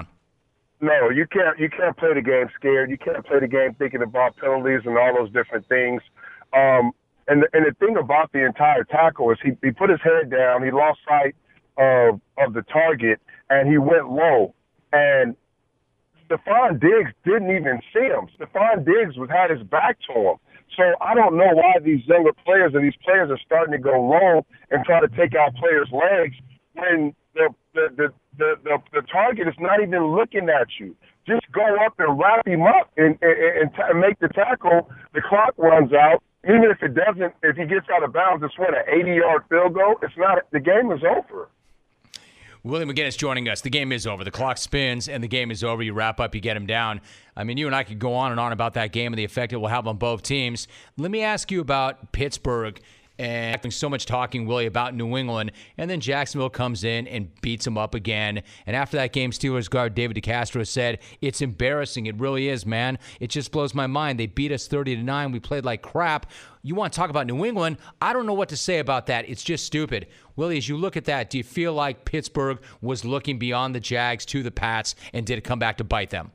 [0.80, 1.58] No, you can't.
[1.58, 2.90] You can't play the game scared.
[2.90, 6.00] You can't play the game thinking about penalties and all those different things.
[6.54, 6.92] Um,
[7.28, 10.30] and the, and the thing about the entire tackle is he he put his head
[10.30, 10.64] down.
[10.64, 11.36] He lost sight
[11.76, 14.54] of of the target and he went low.
[14.92, 15.36] And
[16.28, 18.28] Stefon Diggs didn't even see him.
[18.38, 20.36] Stefon Diggs was had his back to him.
[20.76, 24.00] So I don't know why these younger players and these players are starting to go
[24.00, 26.36] low and try to take out players' legs
[26.74, 30.96] when the the the the, the, target is not even looking at you.
[31.26, 34.90] Just go up and wrap him up and and, and, make the tackle.
[35.14, 36.22] The clock runs out.
[36.44, 39.74] Even if it doesn't, if he gets out of bounds, it's what an 80-yard field
[39.74, 39.96] goal.
[40.02, 40.38] It's not.
[40.52, 41.50] The game is over.
[42.62, 43.60] William McGinest joining us.
[43.60, 44.24] The game is over.
[44.24, 45.82] The clock spins and the game is over.
[45.82, 47.00] You wrap up, you get him down.
[47.36, 49.24] I mean, you and I could go on and on about that game and the
[49.24, 50.68] effect it will have on both teams.
[50.98, 52.80] Let me ask you about Pittsburgh
[53.20, 55.52] and so much talking, Willie, about New England.
[55.76, 58.42] And then Jacksonville comes in and beats them up again.
[58.66, 62.06] And after that game, Steelers guard David DeCastro said, It's embarrassing.
[62.06, 62.98] It really is, man.
[63.20, 64.18] It just blows my mind.
[64.18, 65.32] They beat us 30 to 9.
[65.32, 66.30] We played like crap.
[66.62, 67.76] You want to talk about New England?
[68.00, 69.28] I don't know what to say about that.
[69.28, 70.06] It's just stupid.
[70.36, 73.80] Willie, as you look at that, do you feel like Pittsburgh was looking beyond the
[73.80, 76.32] Jags to the Pats and did it come back to bite them?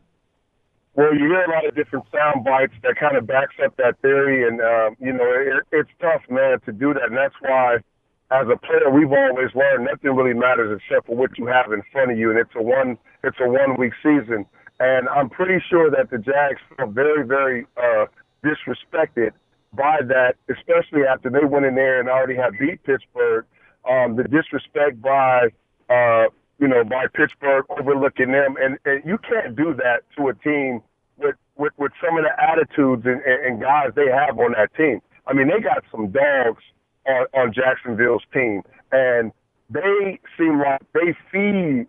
[0.95, 3.99] Well, you hear a lot of different sound bites that kind of backs up that
[4.01, 7.83] theory, and um, you know it, it's tough, man, to do that, and that's why,
[8.31, 11.83] as a player, we've always learned nothing really matters except for what you have in
[11.91, 14.45] front of you, and it's a one it's a one week season,
[14.79, 18.05] and I'm pretty sure that the Jags felt very very uh,
[18.39, 19.31] disrespected
[19.73, 23.43] by that, especially after they went in there and already had beat Pittsburgh.
[23.83, 25.49] Um, the disrespect by
[25.89, 28.55] uh, you know, by Pittsburgh overlooking them.
[28.61, 30.81] And, and you can't do that to a team
[31.17, 35.01] with, with, with some of the attitudes and, and guys they have on that team.
[35.27, 36.63] I mean, they got some dogs
[37.07, 39.31] on, on Jacksonville's team, and
[39.69, 41.87] they seem like they feed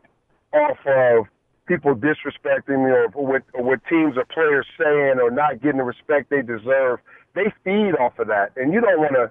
[0.53, 1.27] off of
[1.69, 5.85] people disrespecting me or what, or what teams or players saying or not getting the
[5.85, 7.01] respect they deserve.
[7.35, 9.31] They feed off of that, and you don't want to.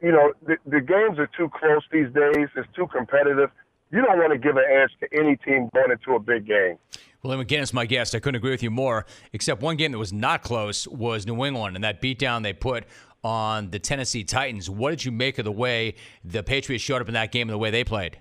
[0.00, 2.46] You know, the, the games are too close these days.
[2.54, 3.50] It's too competitive
[3.90, 6.78] you don't want to give an edge to any team going into a big game.
[7.22, 9.06] Well, McGinest, my guest, I couldn't agree with you more.
[9.32, 12.84] Except one game that was not close was New England and that beatdown they put
[13.24, 14.70] on the Tennessee Titans.
[14.70, 15.94] What did you make of the way
[16.24, 18.18] the Patriots showed up in that game and the way they played?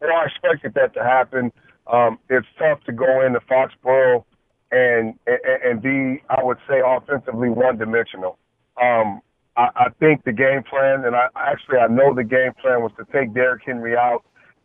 [0.00, 1.50] Well, I expected that to happen.
[1.86, 4.24] Um, it's tough to go into Foxborough
[4.70, 8.38] and, and and be, I would say, offensively one dimensional.
[8.80, 9.20] Um,
[9.56, 12.92] I, I think the game plan, and I actually I know the game plan was
[12.98, 14.24] to take Derrick Henry out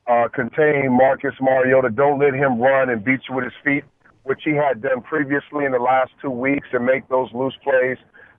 [0.09, 1.89] uh, contain Marcus Mariota.
[1.89, 3.83] Don't let him run and beat you with his feet,
[4.23, 7.97] which he had done previously in the last two weeks, and make those loose plays.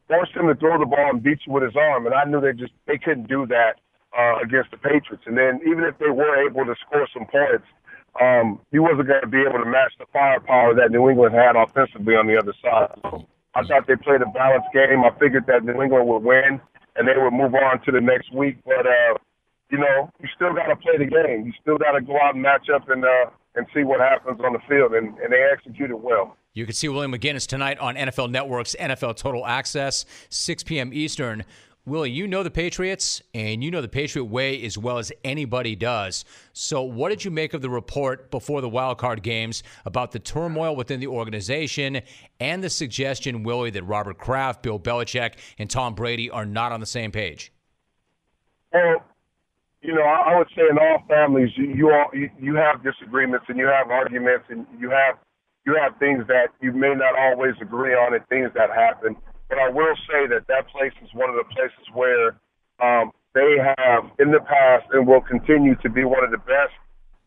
[0.08, 2.40] Force him to throw the ball and beat you with his arm, and I knew
[2.40, 3.78] they just they couldn't do that
[4.18, 5.22] uh, against the Patriots.
[5.26, 7.64] And then even if they were able to score some points,
[8.20, 11.54] um, he wasn't going to be able to match the firepower that New England had
[11.54, 12.90] offensively on the other side.
[13.06, 13.22] So
[13.54, 15.06] I thought they played a balanced game.
[15.06, 16.60] I figured that New England would win
[16.96, 18.82] and they would move on to the next week, but.
[18.84, 19.14] uh
[19.70, 21.46] you know, you still got to play the game.
[21.46, 24.40] You still got to go out and match up and uh, and see what happens
[24.44, 26.36] on the field, and, and they executed well.
[26.52, 30.92] You can see William McGinest tonight on NFL Network's NFL Total Access, 6 p.m.
[30.92, 31.44] Eastern.
[31.86, 35.74] Willie, you know the Patriots, and you know the Patriot way as well as anybody
[35.74, 36.24] does.
[36.52, 40.18] So, what did you make of the report before the wild card games about the
[40.18, 42.02] turmoil within the organization
[42.38, 46.80] and the suggestion, Willie, that Robert Kraft, Bill Belichick, and Tom Brady are not on
[46.80, 47.50] the same page?
[48.72, 49.02] Well,
[49.82, 53.46] you know, I, would say in all families, you, you all you, you have disagreements
[53.48, 55.16] and you have arguments and you have
[55.64, 59.16] you have things that you may not always agree on and things that happen.
[59.48, 62.36] But I will say that that place is one of the places where
[62.80, 66.76] um, they have in the past and will continue to be one of the best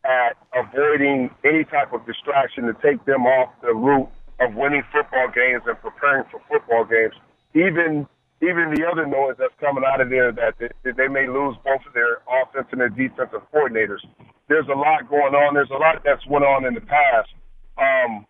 [0.06, 5.28] at avoiding any type of distraction to take them off the route of winning football
[5.34, 7.14] games and preparing for football games.
[7.56, 8.08] Even
[8.44, 11.82] even the other noise that's coming out of there that they, they may lose both
[11.88, 14.04] of their offense and their defensive coordinators.
[14.50, 15.54] There's a lot going on.
[15.56, 17.32] There's a lot that's went on in the past.
[17.80, 18.26] Um,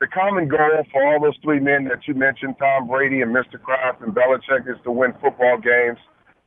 [0.00, 3.60] the common goal for all those three men that you mentioned, Tom Brady and Mr.
[3.60, 5.98] Kraft and Belichick, is to win football games.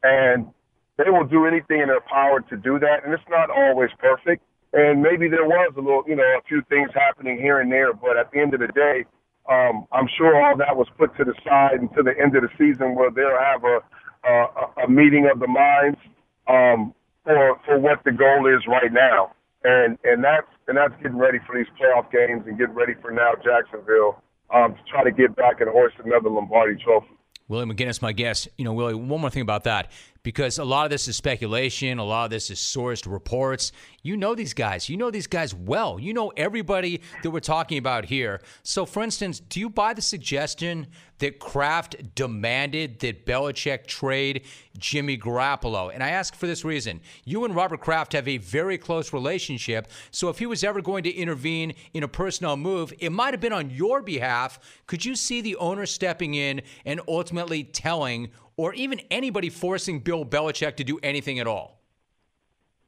[0.04, 0.52] And
[0.98, 3.06] they will do anything in their power to do that.
[3.06, 4.44] And it's not always perfect.
[4.74, 7.94] And maybe there was a little, you know, a few things happening here and there.
[7.94, 9.06] But at the end of the day,
[9.50, 12.50] um, I'm sure all that was put to the side until the end of the
[12.58, 13.80] season, where they'll have a
[14.26, 16.00] a, a meeting of the minds
[16.48, 16.94] um,
[17.24, 19.34] for for what the goal is right now,
[19.64, 23.12] and and that's and that's getting ready for these playoff games and getting ready for
[23.12, 24.22] now Jacksonville
[24.54, 27.08] um, to try to get back and hoist another Lombardi Trophy.
[27.48, 28.48] Willie McGinest, my guest.
[28.58, 29.92] You know, Willie, one more thing about that.
[30.26, 33.72] Because a lot of this is speculation, a lot of this is sourced reports.
[34.02, 34.90] You know these guys.
[34.90, 36.00] You know these guys well.
[36.00, 38.42] You know everybody that we're talking about here.
[38.64, 40.88] So, for instance, do you buy the suggestion
[41.20, 44.46] that Kraft demanded that Belichick trade
[44.80, 45.92] Jimmy Garoppolo?
[45.94, 47.02] And I ask for this reason.
[47.24, 49.88] You and Robert Kraft have a very close relationship.
[50.10, 53.42] So, if he was ever going to intervene in a personnel move, it might have
[53.42, 54.60] been on your behalf.
[54.88, 60.26] Could you see the owner stepping in and ultimately telling or even anybody forcing Bill
[60.26, 61.82] Belichick to do anything at all?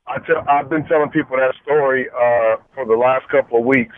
[0.07, 3.95] I tell, I've been telling people that story uh, for the last couple of weeks.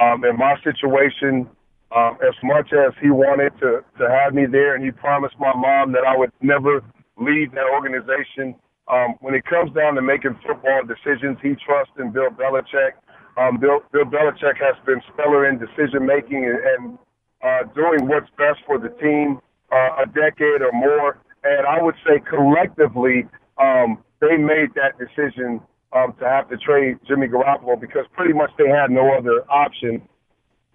[0.00, 1.46] Um, in my situation,
[1.94, 5.52] um, as much as he wanted to, to have me there and he promised my
[5.54, 6.80] mom that I would never
[7.20, 8.56] leave that organization,
[8.88, 12.96] um, when it comes down to making football decisions, he trusts in Bill Belichick.
[13.36, 16.98] Um, Bill, Bill Belichick has been stellar in decision making and, and
[17.44, 19.40] uh, doing what's best for the team
[19.72, 21.18] uh, a decade or more.
[21.44, 23.26] And I would say collectively,
[23.58, 25.60] um, they made that decision
[25.92, 30.02] um, to have to trade Jimmy Garoppolo because pretty much they had no other option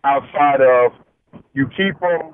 [0.04, 0.92] outside of
[1.54, 2.34] you keep him,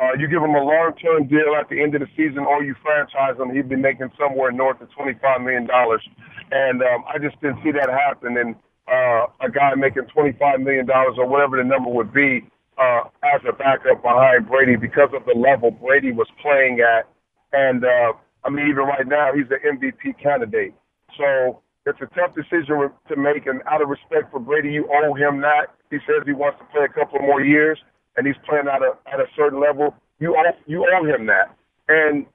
[0.00, 2.74] uh, you give him a long-term deal at the end of the season, or you
[2.82, 3.54] franchise him.
[3.54, 6.02] He'd be making somewhere north of twenty-five million dollars,
[6.50, 8.36] and um, I just didn't see that happen.
[8.36, 8.56] And
[8.88, 12.42] uh, a guy making twenty-five million dollars or whatever the number would be
[12.78, 17.08] uh, as a backup behind Brady because of the level Brady was playing at.
[17.52, 18.12] And, uh,
[18.44, 20.74] I mean, even right now, he's the MVP candidate.
[21.16, 23.46] So it's a tough decision to make.
[23.46, 25.74] And out of respect for Brady, you owe him that.
[25.90, 27.78] He says he wants to play a couple more years,
[28.16, 29.94] and he's playing at a, at a certain level.
[30.18, 31.54] You owe, you owe him that.
[31.88, 32.26] And,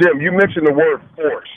[0.00, 1.48] Jim, you mentioned the word force.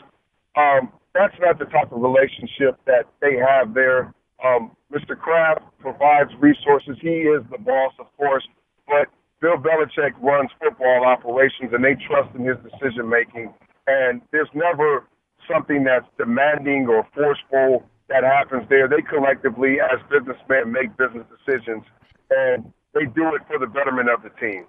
[0.55, 4.13] Um, that's not the type of relationship that they have there.
[4.44, 5.18] Um, Mr.
[5.18, 6.98] Kraft provides resources.
[7.02, 8.48] He is the boss, of course,
[8.88, 9.08] but
[9.42, 13.54] Bill Belichick runs football operations, and they trust in his decision making.
[13.88, 15.06] And there's never
[15.52, 18.88] something that's demanding or forceful that happens there.
[18.88, 21.84] They collectively, as businessmen, make business decisions,
[22.30, 24.66] and they do it for the betterment of the team.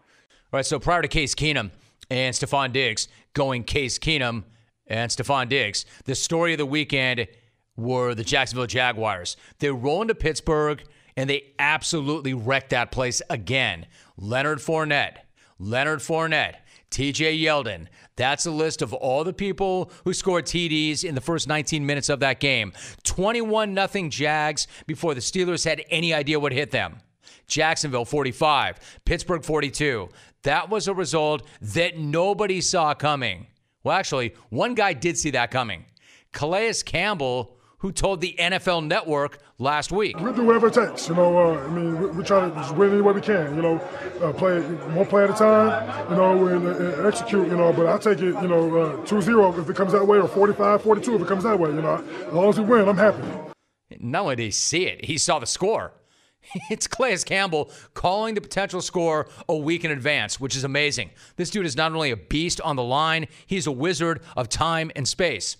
[0.53, 0.67] All right.
[0.67, 1.71] So prior to Case Keenum
[2.11, 4.45] and Stefon Diggs going Case Keenum
[4.87, 7.27] and Stefon Diggs, the story of the weekend
[7.79, 9.37] were the Jacksonville Jaguars.
[9.61, 10.83] They roll into Pittsburgh
[11.17, 13.87] and they absolutely wrecked that place again.
[14.19, 15.19] Leonard Fournette,
[15.59, 16.57] Leonard Fournette,
[16.91, 17.87] TJ Yeldon.
[18.17, 22.09] That's a list of all the people who scored TDs in the first 19 minutes
[22.09, 22.73] of that game.
[23.05, 26.99] 21 nothing Jags before the Steelers had any idea what hit them.
[27.47, 30.09] Jacksonville 45, Pittsburgh 42.
[30.43, 33.47] That was a result that nobody saw coming.
[33.83, 35.87] Well, actually, one guy did see that coming.
[36.33, 40.19] Calais Campbell who told the NFL Network last week.
[40.19, 41.09] We do whatever it takes.
[41.09, 43.55] You know, uh, I mean, we, we, try to just win any way we can.
[43.55, 43.77] You know,
[44.21, 46.11] uh, play one play at a time.
[46.11, 47.49] You know, and, and execute.
[47.49, 48.35] You know, but I take it.
[48.43, 51.59] You know, uh, 2-0 if it comes that way, or 45-42 if it comes that
[51.59, 51.71] way.
[51.71, 53.23] You know, as long as we win, I'm happy.
[54.01, 55.93] Not only did he see it, he saw the score.
[56.71, 61.11] It's Calais Campbell calling the potential score a week in advance, which is amazing.
[61.37, 64.91] This dude is not only a beast on the line, he's a wizard of time
[64.97, 65.59] and space.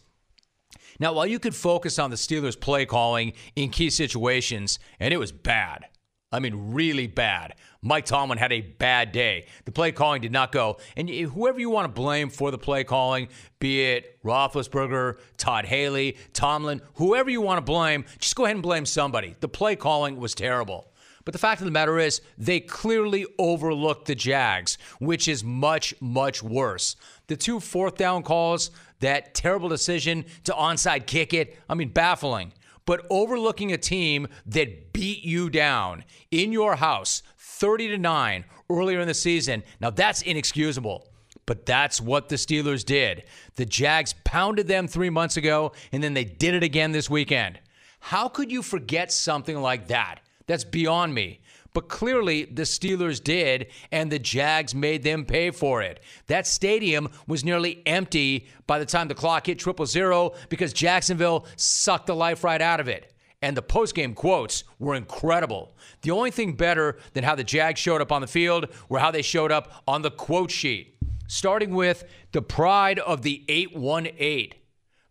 [1.01, 5.19] Now, while you could focus on the Steelers' play calling in key situations, and it
[5.19, 5.87] was bad,
[6.31, 7.55] I mean, really bad.
[7.81, 9.47] Mike Tomlin had a bad day.
[9.65, 10.79] The play calling did not go.
[10.95, 13.29] And whoever you want to blame for the play calling,
[13.61, 18.63] be it Roethlisberger, Todd Haley, Tomlin, whoever you want to blame, just go ahead and
[18.63, 19.37] blame somebody.
[19.41, 20.93] The play calling was terrible.
[21.25, 25.95] But the fact of the matter is, they clearly overlooked the Jags, which is much,
[26.01, 26.97] much worse.
[27.27, 28.71] The two fourth down calls,
[29.01, 31.59] that terrible decision to onside kick it.
[31.69, 32.53] I mean, baffling.
[32.85, 39.01] But overlooking a team that beat you down in your house 30 to 9 earlier
[39.01, 41.07] in the season, now that's inexcusable.
[41.45, 43.25] But that's what the Steelers did.
[43.57, 47.61] The Jags pounded them three months ago, and then they did it again this weekend.
[48.01, 50.21] How could you forget something like that?
[50.47, 51.41] That's beyond me.
[51.79, 56.01] But clearly, the Steelers did, and the Jags made them pay for it.
[56.27, 61.47] That stadium was nearly empty by the time the clock hit triple zero because Jacksonville
[61.55, 63.15] sucked the life right out of it.
[63.43, 65.77] And the postgame quotes were incredible.
[66.03, 69.13] The only thing better than how the Jags showed up on the field were how
[69.13, 70.97] they showed up on the quote sheet.
[71.29, 72.03] Starting with
[72.33, 74.53] the pride of the 818.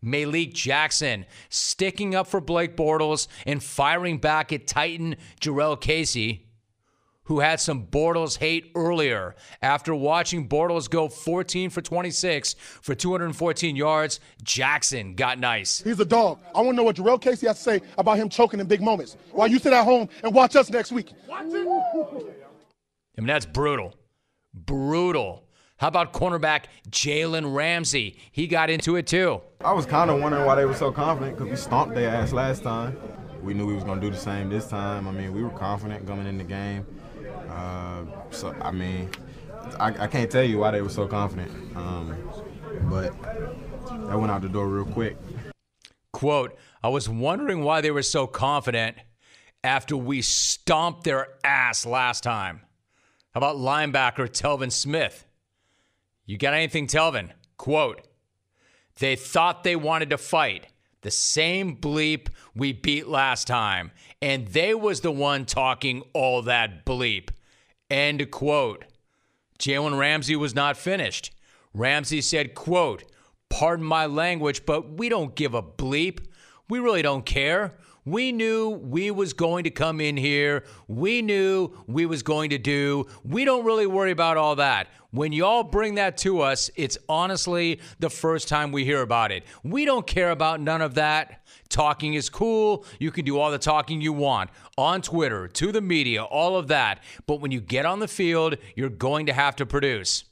[0.02, 6.44] Malik Jackson sticking up for Blake Bortles and firing back at Titan Jurrell Casey
[7.28, 9.36] who had some Bortles hate earlier.
[9.60, 15.82] After watching Bortles go 14 for 26 for 214 yards, Jackson got nice.
[15.82, 16.40] He's a dog.
[16.54, 18.80] I want to know what Jurrell Casey has to say about him choking in big
[18.80, 21.12] moments while you sit at home and watch us next week.
[21.30, 23.94] I mean, that's brutal.
[24.54, 25.44] Brutal.
[25.76, 28.18] How about cornerback Jalen Ramsey?
[28.32, 29.42] He got into it too.
[29.60, 32.32] I was kind of wondering why they were so confident because we stomped their ass
[32.32, 32.96] last time.
[33.42, 35.06] We knew we was going to do the same this time.
[35.06, 36.86] I mean, we were confident coming in the game.
[37.48, 39.10] Uh, so, I mean,
[39.78, 42.16] I, I, can't tell you why they were so confident, um,
[42.82, 45.16] but that went out the door real quick.
[46.12, 48.96] Quote, I was wondering why they were so confident
[49.64, 52.60] after we stomped their ass last time.
[53.32, 55.26] How about linebacker Telvin Smith?
[56.26, 57.30] You got anything, Telvin?
[57.56, 58.06] Quote,
[58.98, 60.66] they thought they wanted to fight.
[61.02, 63.92] The same bleep we beat last time.
[64.20, 67.30] And they was the one talking all that bleep.
[67.90, 68.84] End quote.
[69.58, 71.32] Jalen Ramsey was not finished.
[71.74, 73.04] Ramsey said, quote,
[73.48, 76.26] pardon my language, but we don't give a bleep.
[76.68, 77.74] We really don't care.
[78.08, 80.64] We knew we was going to come in here.
[80.86, 83.06] We knew we was going to do.
[83.22, 84.88] We don't really worry about all that.
[85.10, 89.44] When y'all bring that to us, it's honestly the first time we hear about it.
[89.62, 91.46] We don't care about none of that.
[91.68, 92.86] Talking is cool.
[92.98, 94.48] You can do all the talking you want
[94.78, 97.02] on Twitter, to the media, all of that.
[97.26, 100.24] But when you get on the field, you're going to have to produce.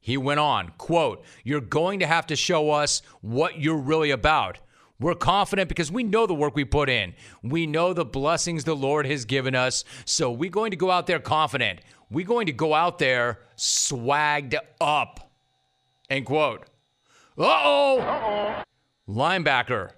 [0.00, 4.58] He went on, quote, You're going to have to show us what you're really about.
[5.00, 7.14] We're confident because we know the work we put in.
[7.42, 9.84] We know the blessings the Lord has given us.
[10.04, 11.80] So we're going to go out there confident.
[12.10, 15.32] We're going to go out there swagged up.
[16.08, 16.66] End quote.
[17.36, 17.98] Uh-oh.
[17.98, 18.62] Uh-oh.
[19.08, 19.90] Linebacker.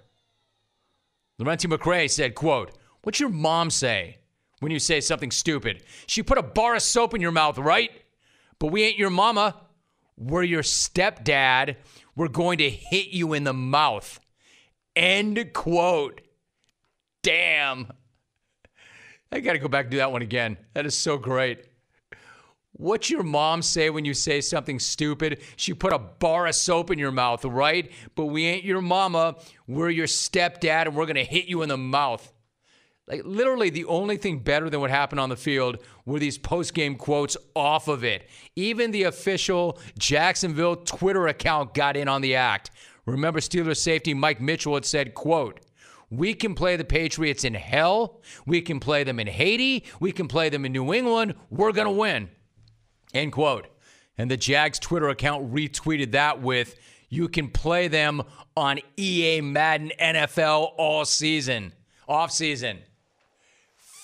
[1.39, 2.71] Lerentee McCray said, quote,
[3.03, 4.17] What's your mom say
[4.59, 5.83] when you say something stupid?
[6.07, 7.91] She put a bar of soap in your mouth, right?
[8.59, 9.55] But we ain't your mama.
[10.17, 11.75] We're your stepdad.
[12.15, 14.19] We're going to hit you in the mouth.
[14.97, 16.21] End quote.
[17.21, 17.87] Damn.
[19.31, 20.57] I got to go back and do that one again.
[20.73, 21.65] That is so great.
[22.71, 25.43] What's your mom say when you say something stupid?
[25.55, 27.91] She put a bar of soap in your mouth, right?
[28.15, 29.35] But we ain't your mama.
[29.67, 32.33] We're your stepdad, and we're going to hit you in the mouth.
[33.07, 36.73] Like, literally, the only thing better than what happened on the field were these post
[36.73, 38.27] game quotes off of it.
[38.55, 42.71] Even the official Jacksonville Twitter account got in on the act.
[43.07, 45.61] Remember Steelers safety Mike Mitchell had said, quote,
[46.09, 48.21] we can play the Patriots in hell.
[48.45, 49.85] We can play them in Haiti.
[49.99, 51.35] We can play them in New England.
[51.49, 52.29] We're going to win.
[53.13, 53.67] End quote.
[54.17, 56.75] And the Jags Twitter account retweeted that with,
[57.09, 58.23] you can play them
[58.55, 61.73] on EA Madden NFL all season,
[62.07, 62.79] off season.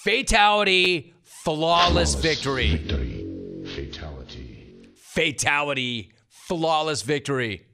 [0.03, 2.77] Fatality, flawless, flawless victory.
[2.77, 3.65] Victory.
[3.75, 4.89] Fatality.
[4.95, 7.65] Fatality, flawless victory.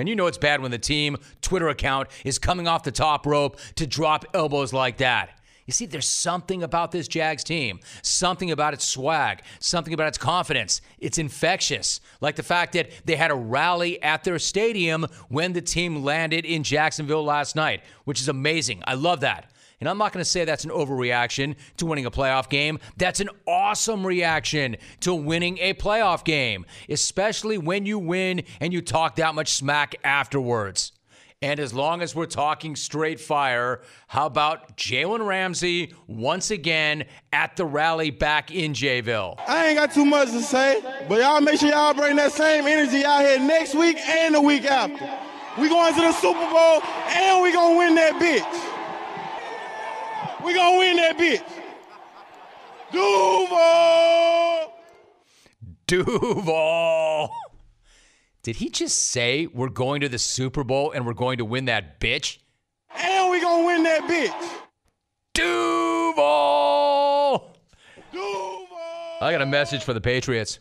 [0.00, 3.26] Man, you know it's bad when the team Twitter account is coming off the top
[3.26, 5.38] rope to drop elbows like that.
[5.66, 10.16] You see, there's something about this Jags team, something about its swag, something about its
[10.16, 10.80] confidence.
[11.00, 12.00] It's infectious.
[12.22, 16.46] Like the fact that they had a rally at their stadium when the team landed
[16.46, 18.82] in Jacksonville last night, which is amazing.
[18.86, 19.50] I love that.
[19.80, 22.78] And I'm not going to say that's an overreaction to winning a playoff game.
[22.98, 28.82] That's an awesome reaction to winning a playoff game, especially when you win and you
[28.82, 30.92] talk that much smack afterwards.
[31.42, 37.56] And as long as we're talking straight fire, how about Jalen Ramsey once again at
[37.56, 39.40] the rally back in Jayville?
[39.48, 42.66] I ain't got too much to say, but y'all make sure y'all bring that same
[42.66, 45.10] energy out here next week and the week after.
[45.58, 48.79] We going to the Super Bowl and we gonna win that bitch.
[50.44, 51.42] We gonna win that bitch.
[52.92, 54.72] Duval.
[55.86, 57.30] Duval.
[58.42, 61.66] Did he just say we're going to the Super Bowl and we're going to win
[61.66, 62.38] that bitch?
[62.96, 64.60] And we gonna win that bitch.
[65.34, 66.18] Duval.
[68.12, 68.68] Duval.
[69.20, 70.58] I got a message for the Patriots.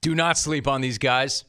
[0.00, 1.44] Do not sleep on these guys.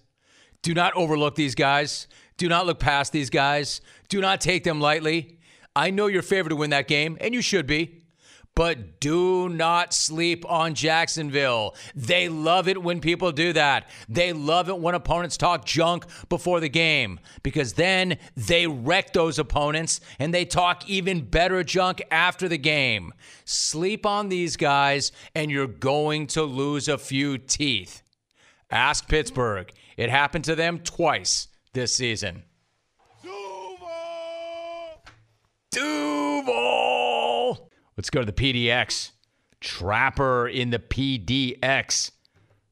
[0.62, 2.08] Do not overlook these guys.
[2.38, 3.82] Do not look past these guys.
[4.10, 5.40] Do not take them lightly.
[5.76, 8.04] I know you're favored to win that game, and you should be.
[8.56, 11.76] But do not sleep on Jacksonville.
[11.96, 13.90] They love it when people do that.
[14.08, 19.40] They love it when opponents talk junk before the game because then they wreck those
[19.40, 23.12] opponents and they talk even better junk after the game.
[23.44, 28.04] Sleep on these guys and you're going to lose a few teeth.
[28.70, 29.72] Ask Pittsburgh.
[29.98, 32.44] It happened to them twice this season.
[35.74, 37.70] Duval.
[37.98, 39.12] Let's go to the PDX.
[39.60, 42.12] Trapper in the PDX.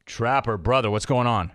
[0.05, 1.51] Trapper, brother, what's going on?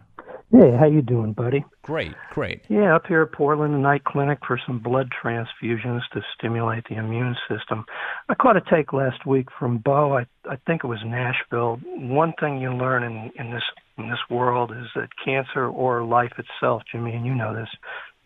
[0.53, 1.65] Hey, how you doing, buddy?
[1.83, 2.63] Great, great.
[2.69, 7.37] Yeah, up here at Portland Night Clinic for some blood transfusions to stimulate the immune
[7.49, 7.85] system.
[8.29, 10.17] I caught a take last week from Bo.
[10.17, 11.81] I I think it was Nashville.
[11.85, 13.65] One thing you learn in in this
[13.99, 17.69] in this world is that cancer or life itself, Jimmy, and you know this,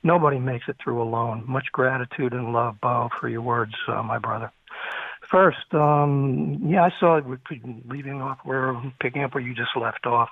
[0.03, 1.45] nobody makes it through alone.
[1.47, 4.51] Much gratitude and love, Bo, for your words, uh, my brother.
[5.31, 7.21] First, um, yeah, I saw
[7.89, 10.31] leaving off where picking up where you just left off.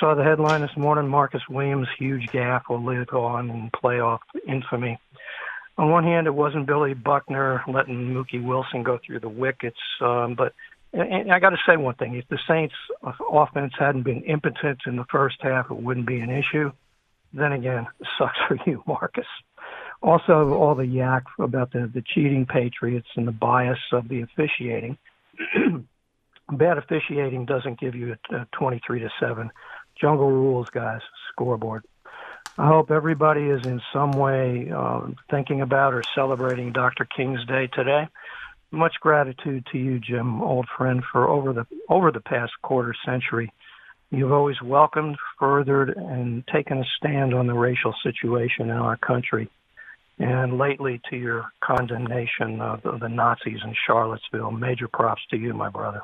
[0.00, 4.18] Saw the headline this morning: Marcus Williams huge gaffe will live on in playoff
[4.48, 4.98] infamy.
[5.78, 10.34] On one hand, it wasn't Billy Buckner letting Mookie Wilson go through the wickets, um,
[10.34, 10.54] but
[10.92, 12.74] and I got to say one thing: if the Saints'
[13.30, 16.72] offense hadn't been impotent in the first half, it wouldn't be an issue.
[17.32, 17.86] Then again,
[18.18, 19.26] sucks for you, Marcus.
[20.02, 24.98] Also, all the yak about the the cheating Patriots and the bias of the officiating.
[26.52, 29.50] Bad officiating doesn't give you a, a 23 to seven.
[30.00, 31.00] Jungle rules, guys.
[31.32, 31.84] Scoreboard.
[32.58, 37.04] I hope everybody is in some way uh, thinking about or celebrating Dr.
[37.04, 38.08] King's Day today
[38.70, 43.52] much gratitude to you, Jim, old friend, for over the over the past quarter century.
[44.10, 49.50] You've always welcomed, furthered, and taken a stand on the racial situation in our country.
[50.18, 55.68] And lately, to your condemnation of the, Nazis in Charlottesville, major props to you, my
[55.68, 56.02] brother.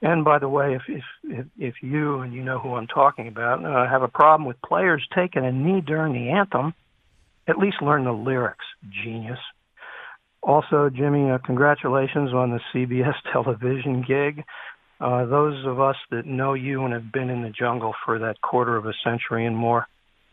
[0.00, 3.26] And by the way, if if if, if you and you know who I'm talking
[3.26, 6.72] about uh, have a problem with players taking a knee during the anthem,
[7.48, 8.64] at least learn the lyrics,
[9.04, 9.40] genius.
[10.40, 14.44] Also, Jimmy, uh, congratulations on the CBS television gig.
[15.00, 18.40] Uh, those of us that know you and have been in the jungle for that
[18.40, 19.86] quarter of a century and more,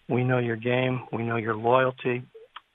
[0.10, 2.24] we know your game, we know your loyalty,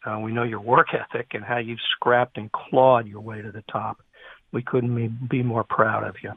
[0.07, 3.51] uh, we know your work ethic and how you've scrapped and clawed your way to
[3.51, 3.99] the top.
[4.53, 6.33] We couldn't be more proud of you.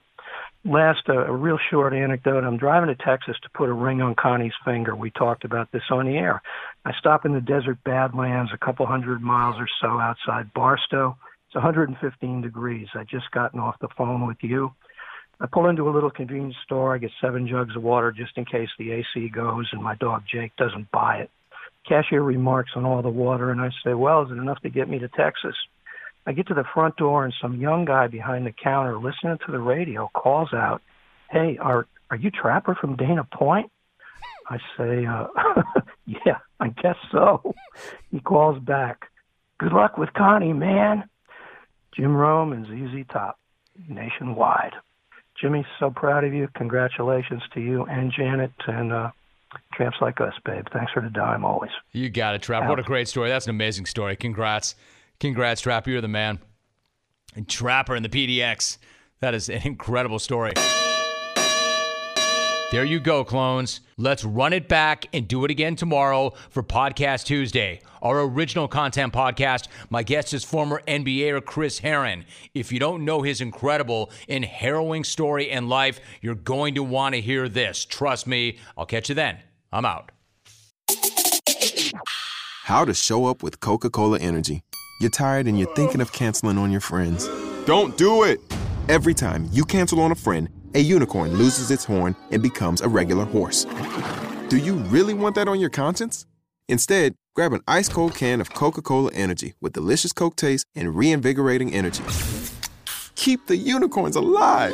[0.66, 2.44] Last, uh, a real short anecdote.
[2.44, 4.96] I'm driving to Texas to put a ring on Connie's finger.
[4.96, 6.42] We talked about this on the air.
[6.86, 11.18] I stop in the desert Badlands, a couple hundred miles or so outside Barstow.
[11.48, 12.88] It's 115 degrees.
[12.96, 14.72] I just gotten off the phone with you.
[15.40, 16.96] I pull into a little convenience store.
[16.96, 20.24] I get seven jugs of water just in case the AC goes and my dog
[20.32, 21.32] Jake doesn't buy it.
[21.88, 24.88] Cashier remarks on all the water, and I say, Well, is it enough to get
[24.88, 25.56] me to Texas?
[26.26, 29.52] I get to the front door and some young guy behind the counter listening to
[29.52, 30.82] the radio calls out,
[31.30, 33.72] "Hey, are are you Trapper from Dana Point?"
[34.50, 35.28] I say, uh,
[36.06, 37.54] "Yeah, I guess so."
[38.12, 39.10] He calls back,
[39.58, 41.10] "Good luck with Connie, man."
[41.94, 43.38] Jim Rome and ZZ Top,
[43.88, 44.74] nationwide.
[45.40, 46.48] Jimmy, so proud of you.
[46.56, 49.12] Congratulations to you and Janet and uh,
[49.74, 50.66] tramps like us, babe.
[50.72, 51.72] Thanks for the dime always.
[51.92, 52.70] You got it, Trap.
[52.70, 53.30] What a great story.
[53.30, 54.16] That's an amazing story.
[54.16, 54.76] Congrats.
[55.20, 55.90] Congrats, Trapper.
[55.90, 56.40] You're the man.
[57.36, 58.78] And Trapper in the PDX.
[59.20, 60.54] That is an incredible story.
[62.74, 63.82] There you go, clones.
[63.98, 69.14] Let's run it back and do it again tomorrow for Podcast Tuesday, our original content
[69.14, 69.68] podcast.
[69.92, 72.26] My guest is former NBAer Chris Herren.
[72.56, 77.14] If you don't know his incredible and harrowing story and life, you're going to want
[77.14, 77.86] to hear this.
[77.86, 78.58] Trust me.
[78.76, 79.38] I'll catch you then.
[79.72, 80.12] I'm out.
[82.64, 84.64] How to show up with Coca Cola Energy.
[85.00, 87.30] You're tired and you're thinking of canceling on your friends.
[87.68, 88.40] Don't do it!
[88.90, 92.90] Every time you cancel on a friend, a unicorn loses its horn and becomes a
[92.90, 93.66] regular horse.
[94.50, 96.26] Do you really want that on your conscience?
[96.70, 100.96] Instead, grab an ice cold can of Coca Cola Energy with delicious Coke taste and
[100.96, 102.04] reinvigorating energy.
[103.16, 104.74] Keep the unicorns alive!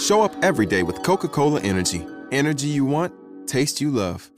[0.00, 2.06] Show up every day with Coca Cola Energy.
[2.32, 3.12] Energy you want,
[3.46, 4.30] taste you love.